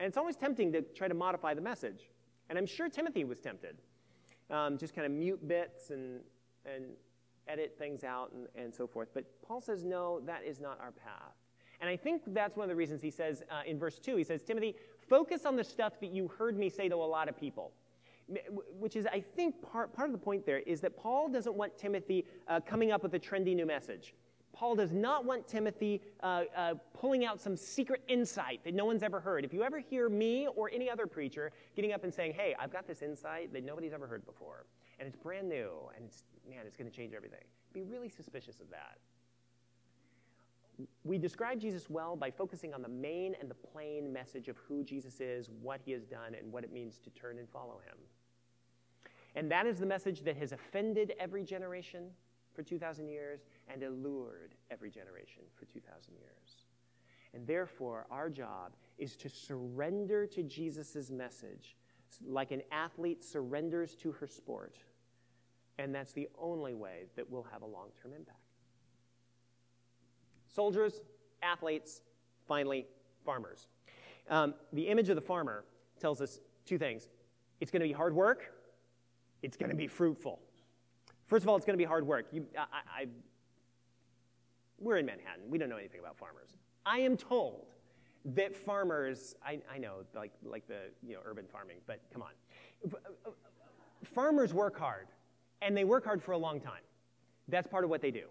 And 0.00 0.06
it's 0.08 0.16
always 0.16 0.36
tempting 0.36 0.72
to 0.72 0.82
try 0.82 1.08
to 1.08 1.14
modify 1.14 1.54
the 1.54 1.60
message. 1.60 2.10
And 2.48 2.58
I'm 2.58 2.66
sure 2.66 2.88
Timothy 2.88 3.24
was 3.24 3.38
tempted. 3.38 3.76
Um, 4.50 4.76
just 4.76 4.94
kind 4.94 5.06
of 5.06 5.12
mute 5.12 5.46
bits 5.46 5.90
and, 5.90 6.20
and 6.66 6.86
edit 7.46 7.76
things 7.78 8.02
out 8.02 8.32
and, 8.32 8.48
and 8.56 8.74
so 8.74 8.86
forth. 8.86 9.08
But 9.14 9.24
Paul 9.42 9.60
says, 9.60 9.84
no, 9.84 10.20
that 10.26 10.42
is 10.44 10.60
not 10.60 10.78
our 10.80 10.90
path. 10.90 11.39
And 11.80 11.88
I 11.88 11.96
think 11.96 12.22
that's 12.28 12.56
one 12.56 12.64
of 12.64 12.68
the 12.68 12.76
reasons 12.76 13.00
he 13.00 13.10
says 13.10 13.42
uh, 13.50 13.62
in 13.66 13.78
verse 13.78 13.98
2, 13.98 14.16
he 14.16 14.24
says, 14.24 14.42
Timothy, 14.42 14.76
Focus 15.10 15.44
on 15.44 15.56
the 15.56 15.64
stuff 15.64 15.98
that 16.00 16.12
you 16.12 16.28
heard 16.28 16.56
me 16.56 16.70
say 16.70 16.88
to 16.88 16.94
a 16.94 16.98
lot 16.98 17.28
of 17.28 17.36
people. 17.36 17.72
Which 18.78 18.94
is, 18.94 19.06
I 19.06 19.18
think, 19.18 19.60
part, 19.60 19.92
part 19.92 20.08
of 20.08 20.12
the 20.12 20.24
point 20.24 20.46
there 20.46 20.60
is 20.60 20.80
that 20.82 20.96
Paul 20.96 21.28
doesn't 21.28 21.56
want 21.56 21.76
Timothy 21.76 22.24
uh, 22.46 22.60
coming 22.60 22.92
up 22.92 23.02
with 23.02 23.12
a 23.14 23.18
trendy 23.18 23.56
new 23.56 23.66
message. 23.66 24.14
Paul 24.52 24.76
does 24.76 24.92
not 24.92 25.24
want 25.24 25.48
Timothy 25.48 26.00
uh, 26.22 26.44
uh, 26.56 26.74
pulling 26.94 27.24
out 27.24 27.40
some 27.40 27.56
secret 27.56 28.02
insight 28.06 28.60
that 28.62 28.72
no 28.72 28.84
one's 28.84 29.02
ever 29.02 29.18
heard. 29.18 29.44
If 29.44 29.52
you 29.52 29.64
ever 29.64 29.80
hear 29.80 30.08
me 30.08 30.46
or 30.54 30.70
any 30.72 30.88
other 30.88 31.08
preacher 31.08 31.50
getting 31.74 31.92
up 31.92 32.04
and 32.04 32.14
saying, 32.14 32.34
hey, 32.34 32.54
I've 32.56 32.72
got 32.72 32.86
this 32.86 33.02
insight 33.02 33.52
that 33.52 33.64
nobody's 33.64 33.92
ever 33.92 34.06
heard 34.06 34.24
before, 34.24 34.64
and 35.00 35.08
it's 35.08 35.16
brand 35.16 35.48
new, 35.48 35.72
and 35.96 36.04
it's, 36.04 36.22
man, 36.48 36.60
it's 36.66 36.76
going 36.76 36.88
to 36.88 36.96
change 36.96 37.14
everything, 37.14 37.42
be 37.72 37.82
really 37.82 38.08
suspicious 38.08 38.60
of 38.60 38.70
that. 38.70 38.98
We 41.04 41.18
describe 41.18 41.60
Jesus 41.60 41.88
well 41.88 42.16
by 42.16 42.30
focusing 42.30 42.74
on 42.74 42.82
the 42.82 42.88
main 42.88 43.34
and 43.40 43.50
the 43.50 43.54
plain 43.54 44.12
message 44.12 44.48
of 44.48 44.56
who 44.58 44.84
Jesus 44.84 45.20
is, 45.20 45.50
what 45.62 45.80
he 45.84 45.92
has 45.92 46.04
done, 46.04 46.34
and 46.38 46.52
what 46.52 46.64
it 46.64 46.72
means 46.72 46.98
to 46.98 47.10
turn 47.10 47.38
and 47.38 47.48
follow 47.48 47.80
him. 47.86 47.96
And 49.34 49.50
that 49.50 49.66
is 49.66 49.78
the 49.78 49.86
message 49.86 50.22
that 50.22 50.36
has 50.36 50.52
offended 50.52 51.14
every 51.18 51.44
generation 51.44 52.10
for 52.52 52.62
2,000 52.62 53.08
years 53.08 53.40
and 53.68 53.82
allured 53.82 54.54
every 54.70 54.90
generation 54.90 55.42
for 55.54 55.66
2,000 55.66 56.14
years. 56.14 56.64
And 57.32 57.46
therefore, 57.46 58.06
our 58.10 58.28
job 58.28 58.72
is 58.98 59.14
to 59.16 59.28
surrender 59.28 60.26
to 60.26 60.42
Jesus' 60.42 61.10
message 61.10 61.76
like 62.26 62.50
an 62.50 62.62
athlete 62.72 63.22
surrenders 63.22 63.94
to 63.96 64.10
her 64.12 64.26
sport. 64.26 64.78
And 65.78 65.94
that's 65.94 66.12
the 66.12 66.28
only 66.38 66.74
way 66.74 67.04
that 67.16 67.30
we'll 67.30 67.46
have 67.52 67.62
a 67.62 67.66
long 67.66 67.88
term 68.02 68.12
impact. 68.12 68.39
Soldiers, 70.52 71.00
athletes, 71.42 72.02
finally, 72.46 72.86
farmers. 73.24 73.68
Um, 74.28 74.54
the 74.72 74.88
image 74.88 75.08
of 75.08 75.16
the 75.16 75.22
farmer 75.22 75.64
tells 76.00 76.20
us 76.20 76.40
two 76.64 76.78
things 76.78 77.08
it's 77.60 77.70
going 77.70 77.80
to 77.80 77.86
be 77.86 77.92
hard 77.92 78.14
work, 78.14 78.52
it's 79.42 79.56
going 79.56 79.70
to 79.70 79.76
be 79.76 79.86
fruitful. 79.86 80.40
First 81.26 81.44
of 81.44 81.48
all, 81.48 81.56
it's 81.56 81.66
going 81.66 81.78
to 81.78 81.82
be 81.82 81.88
hard 81.88 82.06
work. 82.06 82.26
You, 82.32 82.46
I, 82.58 83.02
I, 83.02 83.06
we're 84.78 84.96
in 84.96 85.06
Manhattan. 85.06 85.44
We 85.48 85.58
don't 85.58 85.68
know 85.68 85.76
anything 85.76 86.00
about 86.00 86.16
farmers. 86.16 86.56
I 86.84 87.00
am 87.00 87.16
told 87.16 87.66
that 88.24 88.56
farmers, 88.56 89.34
I, 89.44 89.60
I 89.72 89.78
know, 89.78 89.98
like, 90.14 90.32
like 90.42 90.66
the 90.66 90.90
you 91.06 91.14
know, 91.14 91.20
urban 91.24 91.44
farming, 91.46 91.76
but 91.86 92.00
come 92.12 92.22
on. 92.22 92.30
Farmers 94.02 94.52
work 94.52 94.78
hard, 94.78 95.08
and 95.62 95.76
they 95.76 95.84
work 95.84 96.04
hard 96.04 96.22
for 96.22 96.32
a 96.32 96.38
long 96.38 96.60
time. 96.60 96.82
That's 97.48 97.68
part 97.68 97.84
of 97.84 97.90
what 97.90 98.00
they 98.00 98.10
do. 98.10 98.24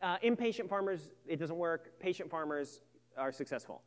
Uh, 0.00 0.16
impatient 0.22 0.68
farmers, 0.68 1.10
it 1.26 1.38
doesn't 1.38 1.56
work. 1.56 1.98
Patient 2.00 2.30
farmers 2.30 2.80
are 3.16 3.32
successful. 3.32 3.82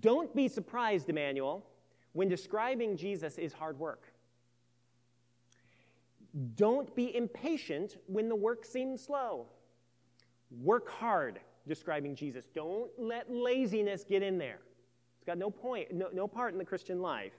Don't 0.00 0.34
be 0.34 0.48
surprised, 0.48 1.08
Emmanuel, 1.08 1.64
when 2.12 2.28
describing 2.28 2.96
Jesus 2.96 3.38
is 3.38 3.52
hard 3.52 3.78
work. 3.78 4.12
Don't 6.56 6.94
be 6.94 7.14
impatient 7.16 7.96
when 8.06 8.28
the 8.28 8.34
work 8.34 8.64
seems 8.64 9.02
slow. 9.02 9.46
Work 10.50 10.90
hard, 10.90 11.40
describing 11.66 12.14
Jesus. 12.14 12.46
Don't 12.54 12.90
let 12.98 13.30
laziness 13.30 14.04
get 14.04 14.22
in 14.22 14.38
there. 14.38 14.58
It's 15.16 15.24
got 15.24 15.38
no 15.38 15.50
point, 15.50 15.92
no, 15.92 16.08
no 16.12 16.26
part 16.28 16.52
in 16.52 16.58
the 16.58 16.64
Christian 16.64 17.00
life. 17.00 17.32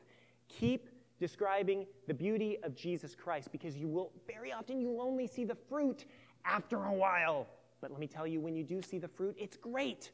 Keep 0.48 0.90
describing 1.20 1.86
the 2.08 2.14
beauty 2.14 2.58
of 2.64 2.76
Jesus 2.76 3.16
Christ 3.16 3.52
because 3.52 3.76
you 3.76 3.88
will, 3.88 4.12
very 4.28 4.52
often, 4.52 4.80
you'll 4.80 5.02
only 5.02 5.28
see 5.28 5.46
the 5.46 5.56
fruit 5.56 6.06
after 6.46 6.86
a 6.86 6.94
while. 6.94 7.48
But 7.82 7.92
let 7.92 8.00
me 8.00 8.08
tell 8.08 8.26
you, 8.26 8.40
when 8.40 8.56
you 8.56 8.64
do 8.64 8.82
see 8.82 8.98
the 8.98 9.08
fruit, 9.08 9.36
it's 9.40 9.58
great. 9.58 10.12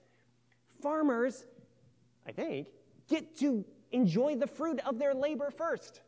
Farmers, 0.81 1.45
I 2.27 2.31
think, 2.31 2.67
get 3.07 3.37
to 3.39 3.63
enjoy 3.91 4.35
the 4.35 4.47
fruit 4.47 4.79
of 4.85 4.99
their 4.99 5.13
labor 5.13 5.49
first, 5.49 6.01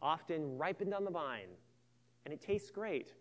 often 0.00 0.56
ripened 0.58 0.94
on 0.94 1.04
the 1.04 1.10
vine 1.10 1.48
and 2.28 2.34
it 2.34 2.42
tastes 2.42 2.70
great. 2.70 3.14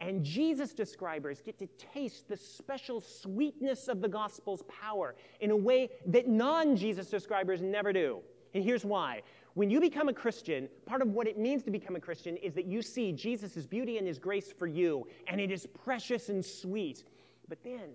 And 0.00 0.22
Jesus 0.22 0.74
describers 0.74 1.40
get 1.40 1.58
to 1.58 1.66
taste 1.92 2.28
the 2.28 2.36
special 2.36 3.00
sweetness 3.00 3.88
of 3.88 4.02
the 4.02 4.08
gospel's 4.08 4.62
power 4.68 5.14
in 5.40 5.50
a 5.50 5.56
way 5.56 5.88
that 6.06 6.28
non 6.28 6.76
Jesus 6.76 7.08
describers 7.08 7.62
never 7.62 7.92
do. 7.92 8.20
And 8.52 8.62
here's 8.62 8.84
why. 8.84 9.22
When 9.58 9.70
you 9.70 9.80
become 9.80 10.08
a 10.08 10.14
Christian, 10.14 10.68
part 10.86 11.02
of 11.02 11.08
what 11.08 11.26
it 11.26 11.36
means 11.36 11.64
to 11.64 11.72
become 11.72 11.96
a 11.96 12.00
Christian 12.00 12.36
is 12.36 12.54
that 12.54 12.66
you 12.66 12.80
see 12.80 13.10
Jesus' 13.10 13.66
beauty 13.66 13.98
and 13.98 14.06
his 14.06 14.16
grace 14.16 14.52
for 14.52 14.68
you, 14.68 15.08
and 15.26 15.40
it 15.40 15.50
is 15.50 15.66
precious 15.66 16.28
and 16.28 16.44
sweet. 16.44 17.02
But 17.48 17.64
then, 17.64 17.90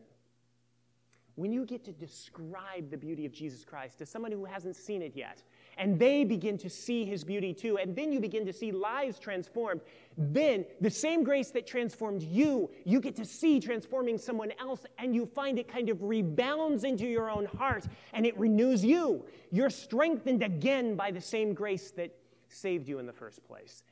when 1.36 1.54
you 1.54 1.66
get 1.66 1.86
to 1.86 1.94
describe 1.94 2.92
the 2.92 2.98
beauty 2.98 3.26
of 3.26 3.32
Jesus 3.32 3.64
Christ 3.64 3.98
to 4.00 4.06
someone 4.06 4.34
who 4.34 4.44
hasn't 4.44 4.76
seen 4.76 5.02
it 5.02 5.16
yet, 5.16 5.42
and 5.78 6.00
they 6.00 6.24
begin 6.24 6.58
to 6.60 6.70
see 6.70 7.06
his 7.06 7.24
beauty 7.24 7.54
too, 7.54 7.78
and 7.78 7.96
then 7.96 8.12
you 8.12 8.20
begin 8.20 8.46
to 8.46 8.54
see 8.54 8.72
lives 8.72 9.20
transformed, 9.20 9.82
then 10.18 10.66
the 10.82 10.90
same 10.90 11.24
grace 11.24 11.50
that 11.52 11.66
transformed 11.66 12.22
you, 12.22 12.70
you 12.86 13.00
get 13.00 13.16
to 13.16 13.26
see 13.26 13.60
transforming 13.60 14.18
someone 14.18 14.52
else, 14.60 14.86
and 14.98 15.16
you 15.16 15.26
find 15.26 15.58
it 15.58 15.68
kind 15.68 15.90
of 15.90 16.02
rebounds 16.02 16.84
into 16.84 17.06
your 17.06 17.30
own 17.30 17.46
heart 17.46 17.88
and 18.14 18.26
it 18.26 18.38
renews 18.38 18.84
you. 18.84 19.26
You're 19.52 19.70
strengthened 19.70 20.44
again 20.44 20.96
by 20.96 21.12
the 21.12 21.22
same 21.22 21.54
grace 21.54 21.92
that 21.92 22.16
saved 22.50 22.88
you 22.88 23.00
in 23.00 23.06
the 23.06 23.14
first 23.14 23.44
place. 23.46 23.84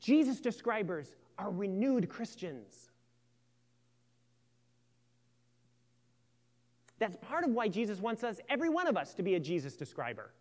Jesus' 0.00 0.40
describers 0.40 1.14
are 1.38 1.50
renewed 1.50 2.08
Christians. 2.08 2.90
That's 6.98 7.16
part 7.16 7.44
of 7.44 7.50
why 7.50 7.68
Jesus 7.68 7.98
wants 7.98 8.22
us, 8.22 8.38
every 8.48 8.68
one 8.68 8.86
of 8.86 8.96
us, 8.96 9.14
to 9.14 9.22
be 9.22 9.34
a 9.34 9.40
Jesus 9.40 9.74
describer. 9.74 10.32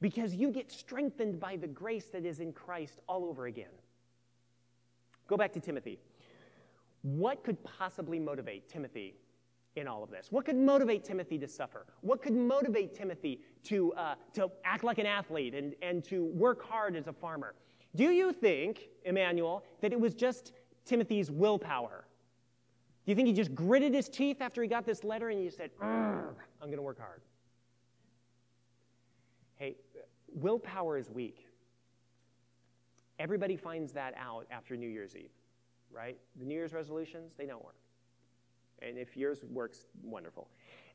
Because 0.00 0.34
you 0.34 0.50
get 0.50 0.70
strengthened 0.70 1.40
by 1.40 1.56
the 1.56 1.66
grace 1.66 2.06
that 2.06 2.24
is 2.24 2.40
in 2.40 2.52
Christ 2.52 3.00
all 3.08 3.24
over 3.24 3.46
again. 3.46 3.66
Go 5.26 5.36
back 5.36 5.52
to 5.54 5.60
Timothy. 5.60 5.98
What 7.02 7.44
could 7.44 7.62
possibly 7.64 8.18
motivate 8.18 8.68
Timothy 8.68 9.16
in 9.76 9.86
all 9.86 10.02
of 10.02 10.10
this? 10.10 10.28
What 10.30 10.44
could 10.44 10.56
motivate 10.56 11.04
Timothy 11.04 11.38
to 11.38 11.48
suffer? 11.48 11.86
What 12.00 12.22
could 12.22 12.34
motivate 12.34 12.94
Timothy 12.94 13.40
to, 13.64 13.92
uh, 13.94 14.14
to 14.34 14.50
act 14.64 14.84
like 14.84 14.98
an 14.98 15.06
athlete 15.06 15.54
and, 15.54 15.74
and 15.82 16.04
to 16.04 16.24
work 16.26 16.62
hard 16.62 16.96
as 16.96 17.06
a 17.06 17.12
farmer? 17.12 17.54
Do 17.94 18.04
you 18.04 18.32
think, 18.32 18.88
Emmanuel, 19.04 19.64
that 19.80 19.92
it 19.92 20.00
was 20.00 20.14
just 20.14 20.52
Timothy's 20.84 21.30
willpower? 21.30 22.06
Do 23.04 23.12
you 23.12 23.16
think 23.16 23.28
he 23.28 23.34
just 23.34 23.54
gritted 23.54 23.94
his 23.94 24.08
teeth 24.08 24.38
after 24.40 24.62
he 24.62 24.68
got 24.68 24.84
this 24.84 25.02
letter 25.02 25.30
and 25.30 25.40
he 25.40 25.50
said, 25.50 25.70
I'm 25.80 26.34
going 26.60 26.76
to 26.76 26.82
work 26.82 26.98
hard? 26.98 27.22
Hey, 29.56 29.76
willpower 30.40 30.96
is 30.96 31.10
weak. 31.10 31.46
Everybody 33.18 33.56
finds 33.56 33.92
that 33.92 34.14
out 34.16 34.46
after 34.50 34.76
New 34.76 34.88
Year's 34.88 35.16
Eve, 35.16 35.30
right? 35.90 36.18
The 36.38 36.44
New 36.44 36.54
Year's 36.54 36.72
resolutions, 36.72 37.34
they 37.36 37.46
don't 37.46 37.64
work. 37.64 37.76
And 38.80 38.96
if 38.96 39.16
yours 39.16 39.44
works, 39.50 39.86
wonderful. 40.02 40.48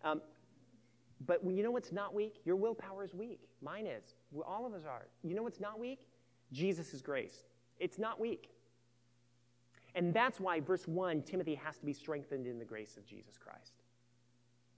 Um, 0.03 0.21
but 1.25 1.41
you 1.43 1.63
know 1.63 1.71
what's 1.71 1.91
not 1.91 2.13
weak? 2.13 2.41
Your 2.45 2.55
willpower 2.55 3.03
is 3.03 3.13
weak. 3.13 3.41
Mine 3.61 3.87
is. 3.87 4.15
All 4.45 4.65
of 4.65 4.73
us 4.73 4.83
are. 4.85 5.07
You 5.23 5.35
know 5.35 5.43
what's 5.43 5.59
not 5.59 5.79
weak? 5.79 6.07
Jesus' 6.51 7.01
grace. 7.01 7.43
It's 7.79 7.97
not 7.99 8.19
weak. 8.19 8.49
And 9.95 10.13
that's 10.13 10.39
why, 10.39 10.59
verse 10.59 10.87
1, 10.87 11.21
Timothy 11.23 11.55
has 11.55 11.77
to 11.77 11.85
be 11.85 11.93
strengthened 11.93 12.47
in 12.47 12.57
the 12.57 12.65
grace 12.65 12.97
of 12.97 13.05
Jesus 13.05 13.37
Christ. 13.37 13.82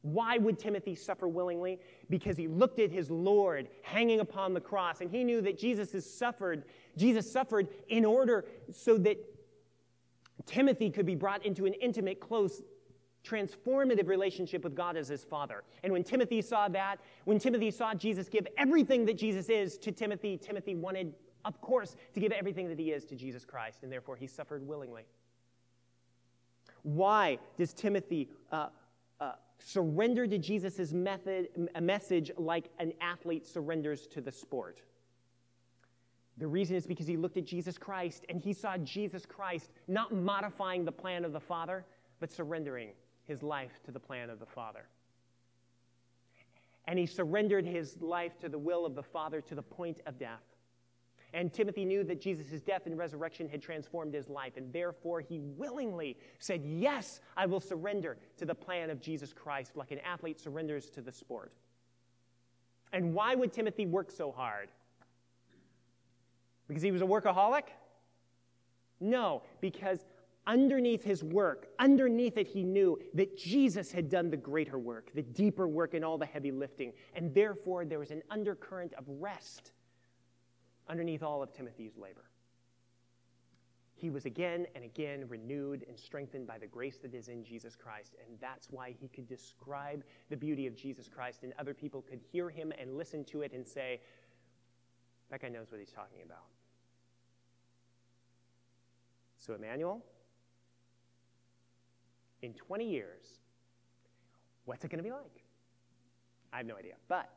Why 0.06 0.38
would 0.38 0.60
Timothy 0.60 0.94
suffer 0.94 1.28
willingly? 1.28 1.80
Because 2.10 2.38
he 2.38 2.48
looked 2.48 2.80
at 2.80 2.92
his 2.92 3.10
Lord 3.10 3.68
hanging 3.82 4.20
upon 4.20 4.54
the 4.54 4.62
cross, 4.62 5.02
and 5.02 5.10
he 5.10 5.24
knew 5.24 5.42
that 5.42 5.58
Jesus 5.58 5.92
has 5.94 6.06
suffered. 6.08 6.66
Jesus 6.96 7.32
suffered 7.32 7.68
in 7.88 8.06
order 8.06 8.46
so 8.72 8.98
that 9.00 9.18
Timothy 10.46 10.92
could 10.92 11.06
be 11.06 11.16
brought 11.16 11.44
into 11.44 11.66
an 11.66 11.74
intimate, 11.74 12.20
close, 12.20 12.62
transformative 13.24 14.08
relationship 14.08 14.64
with 14.64 14.76
God 14.76 14.96
as 14.96 15.08
his 15.08 15.24
father. 15.24 15.64
And 15.84 15.92
when 15.92 16.04
Timothy 16.04 16.42
saw 16.44 16.68
that, 16.68 16.98
when 17.24 17.40
Timothy 17.40 17.72
saw 17.72 17.96
Jesus 17.96 18.30
give 18.30 18.48
everything 18.58 19.06
that 19.08 19.18
Jesus 19.18 19.50
is 19.50 19.78
to 19.80 19.92
Timothy, 19.92 20.38
Timothy 20.38 20.76
wanted 20.76 21.16
of 21.46 21.62
course, 21.62 21.96
to 22.14 22.20
give 22.20 22.32
everything 22.32 22.68
that 22.70 22.80
he 22.80 22.92
is 22.92 23.06
to 23.06 23.16
Jesus 23.16 23.46
Christ, 23.46 23.84
and 23.84 23.92
therefore 23.92 24.16
he 24.16 24.28
suffered 24.28 24.68
willingly. 24.68 25.06
Why 26.82 27.38
does 27.58 27.72
Timothy 27.74 28.30
uh, 28.52 28.70
uh, 29.20 29.34
surrender 29.60 30.28
to 30.28 30.38
Jesus' 30.38 30.92
method, 30.94 31.50
a 31.76 31.82
message 31.82 32.32
like 32.38 32.70
an 32.80 32.94
athlete 33.02 33.46
surrenders 33.46 34.08
to 34.08 34.22
the 34.22 34.32
sport? 34.32 34.82
The 36.38 36.48
reason 36.48 36.76
is 36.76 36.86
because 36.86 37.08
he 37.08 37.16
looked 37.16 37.38
at 37.38 37.46
Jesus 37.46 37.78
Christ 37.78 38.26
and 38.28 38.40
he 38.40 38.52
saw 38.52 38.78
Jesus 38.78 39.26
Christ 39.26 39.72
not 39.88 40.14
modifying 40.14 40.84
the 40.84 40.92
plan 40.92 41.24
of 41.24 41.32
the 41.32 41.40
Father, 41.40 41.86
but 42.20 42.32
surrendering 42.32 42.90
his 43.26 43.42
life 43.42 43.80
to 43.86 43.92
the 43.92 44.00
plan 44.00 44.30
of 44.30 44.40
the 44.40 44.46
Father. 44.46 44.86
And 46.88 47.00
he 47.00 47.06
surrendered 47.06 47.66
his 47.66 48.02
life 48.02 48.38
to 48.40 48.50
the 48.50 48.58
will 48.58 48.86
of 48.86 48.96
the 48.96 49.04
Father 49.04 49.42
to 49.42 49.56
the 49.56 49.62
point 49.62 50.02
of 50.06 50.20
death. 50.20 50.44
And 51.36 51.52
Timothy 51.52 51.84
knew 51.84 52.06
that 52.06 52.22
Jesus' 52.22 52.62
death 52.62 52.86
and 52.86 52.98
resurrection 52.98 53.50
had 53.50 53.62
transformed 53.62 54.14
his 54.14 54.30
life, 54.30 54.54
and 54.56 54.72
therefore 54.72 55.20
he 55.20 55.40
willingly 55.40 56.18
said, 56.40 56.64
Yes, 56.64 57.20
I 57.36 57.46
will 57.46 57.60
surrender 57.60 58.18
to 58.38 58.46
the 58.46 58.56
plan 58.56 58.90
of 58.90 59.02
Jesus 59.02 59.34
Christ, 59.34 59.76
like 59.76 59.92
an 59.92 60.00
athlete 60.00 60.40
surrenders 60.40 60.90
to 60.92 61.02
the 61.02 61.12
sport. 61.12 61.52
And 62.94 63.14
why 63.14 63.36
would 63.36 63.52
Timothy 63.52 63.86
work 63.86 64.12
so 64.12 64.32
hard? 64.32 64.70
Because 66.70 66.82
he 66.82 66.94
was 66.94 67.02
a 67.02 67.06
workaholic? 67.06 67.66
No, 69.02 69.44
because 69.60 70.06
underneath 70.48 71.04
his 71.04 71.22
work, 71.22 71.68
underneath 71.80 72.38
it, 72.38 72.48
he 72.48 72.64
knew 72.64 72.98
that 73.14 73.38
Jesus 73.38 73.92
had 73.92 74.10
done 74.10 74.30
the 74.30 74.38
greater 74.38 74.80
work, 74.80 75.12
the 75.14 75.22
deeper 75.22 75.68
work, 75.68 75.96
and 75.96 76.06
all 76.06 76.18
the 76.18 76.26
heavy 76.26 76.52
lifting. 76.52 76.94
And 77.14 77.34
therefore, 77.36 77.84
there 77.84 78.00
was 78.00 78.12
an 78.12 78.24
undercurrent 78.30 78.94
of 78.94 79.04
rest 79.20 79.74
underneath 80.90 81.24
all 81.24 81.42
of 81.42 81.54
Timothy's 81.54 81.98
labor. 81.98 82.26
He 83.98 84.10
was 84.10 84.26
again 84.26 84.68
and 84.76 84.84
again 84.84 85.26
renewed 85.30 85.86
and 85.88 85.98
strengthened 85.98 86.46
by 86.46 86.58
the 86.58 86.68
grace 86.68 86.98
that 86.98 87.14
is 87.14 87.30
in 87.30 87.44
Jesus 87.46 87.76
Christ. 87.76 88.16
And 88.26 88.38
that's 88.42 88.70
why 88.70 88.94
he 89.00 89.08
could 89.08 89.28
describe 89.28 90.04
the 90.30 90.36
beauty 90.36 90.68
of 90.68 90.76
Jesus 90.76 91.08
Christ, 91.08 91.44
and 91.44 91.54
other 91.58 91.74
people 91.74 92.02
could 92.02 92.20
hear 92.20 92.50
him 92.50 92.74
and 92.78 92.98
listen 92.98 93.24
to 93.26 93.42
it 93.42 93.54
and 93.54 93.66
say, 93.66 94.02
That 95.32 95.42
guy 95.42 95.48
knows 95.48 95.72
what 95.72 95.80
he's 95.80 95.92
talking 95.92 96.20
about. 96.26 96.44
So, 99.38 99.54
Emmanuel, 99.54 100.04
in 102.42 102.54
20 102.54 102.90
years, 102.90 103.40
what's 104.66 104.84
it 104.84 104.90
going 104.92 104.98
to 104.98 105.04
be 105.04 105.12
like? 105.12 105.44
I 106.52 106.58
have 106.58 106.66
no 106.66 106.76
idea. 106.76 106.96
But 107.08 107.30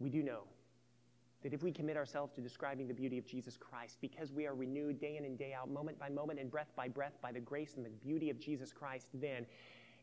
we 0.00 0.10
do 0.10 0.22
know 0.22 0.42
that 1.44 1.52
if 1.52 1.62
we 1.62 1.70
commit 1.70 1.96
ourselves 1.96 2.32
to 2.32 2.40
describing 2.40 2.88
the 2.88 2.94
beauty 2.94 3.18
of 3.18 3.26
Jesus 3.26 3.58
Christ, 3.58 3.98
because 4.00 4.32
we 4.32 4.46
are 4.46 4.54
renewed 4.54 4.98
day 4.98 5.18
in 5.18 5.26
and 5.26 5.38
day 5.38 5.52
out, 5.52 5.70
moment 5.70 5.98
by 5.98 6.08
moment, 6.08 6.40
and 6.40 6.50
breath 6.50 6.72
by 6.74 6.88
breath 6.88 7.18
by 7.20 7.30
the 7.30 7.38
grace 7.38 7.74
and 7.76 7.84
the 7.84 7.90
beauty 7.90 8.30
of 8.30 8.40
Jesus 8.40 8.72
Christ, 8.72 9.08
then 9.12 9.44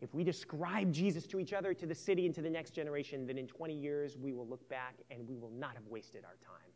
if 0.02 0.14
we 0.14 0.24
describe 0.24 0.94
Jesus 0.94 1.26
to 1.28 1.40
each 1.40 1.52
other, 1.52 1.74
to 1.74 1.88
the 1.88 1.96
city, 1.96 2.28
and 2.28 2.36
to 2.36 2.44
the 2.44 2.50
next 2.50 2.72
generation, 2.72 3.26
then 3.26 3.40
in 3.40 3.48
20 3.48 3.74
years 3.74 4.18
we 4.20 4.34
will 4.34 4.48
look 4.48 4.70
back 4.70 4.98
and 5.10 5.28
we 5.28 5.36
will 5.36 5.50
not 5.50 5.74
have 5.74 5.88
wasted 5.88 6.24
our 6.24 6.38
time. 6.46 6.70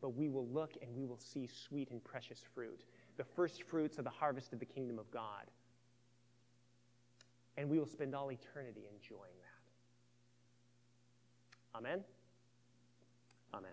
But 0.00 0.16
we 0.16 0.28
will 0.28 0.46
look 0.48 0.72
and 0.80 0.94
we 0.96 1.04
will 1.04 1.18
see 1.18 1.46
sweet 1.46 1.90
and 1.90 2.02
precious 2.02 2.42
fruit, 2.54 2.84
the 3.18 3.24
first 3.24 3.64
fruits 3.64 3.98
of 3.98 4.04
the 4.04 4.10
harvest 4.10 4.54
of 4.54 4.60
the 4.60 4.66
kingdom 4.66 4.98
of 4.98 5.10
God. 5.10 5.44
And 7.58 7.68
we 7.68 7.78
will 7.78 7.86
spend 7.86 8.14
all 8.14 8.32
eternity 8.32 8.86
enjoying 8.94 9.36
that. 11.74 11.78
Amen? 11.78 12.02
Amen. 13.52 13.72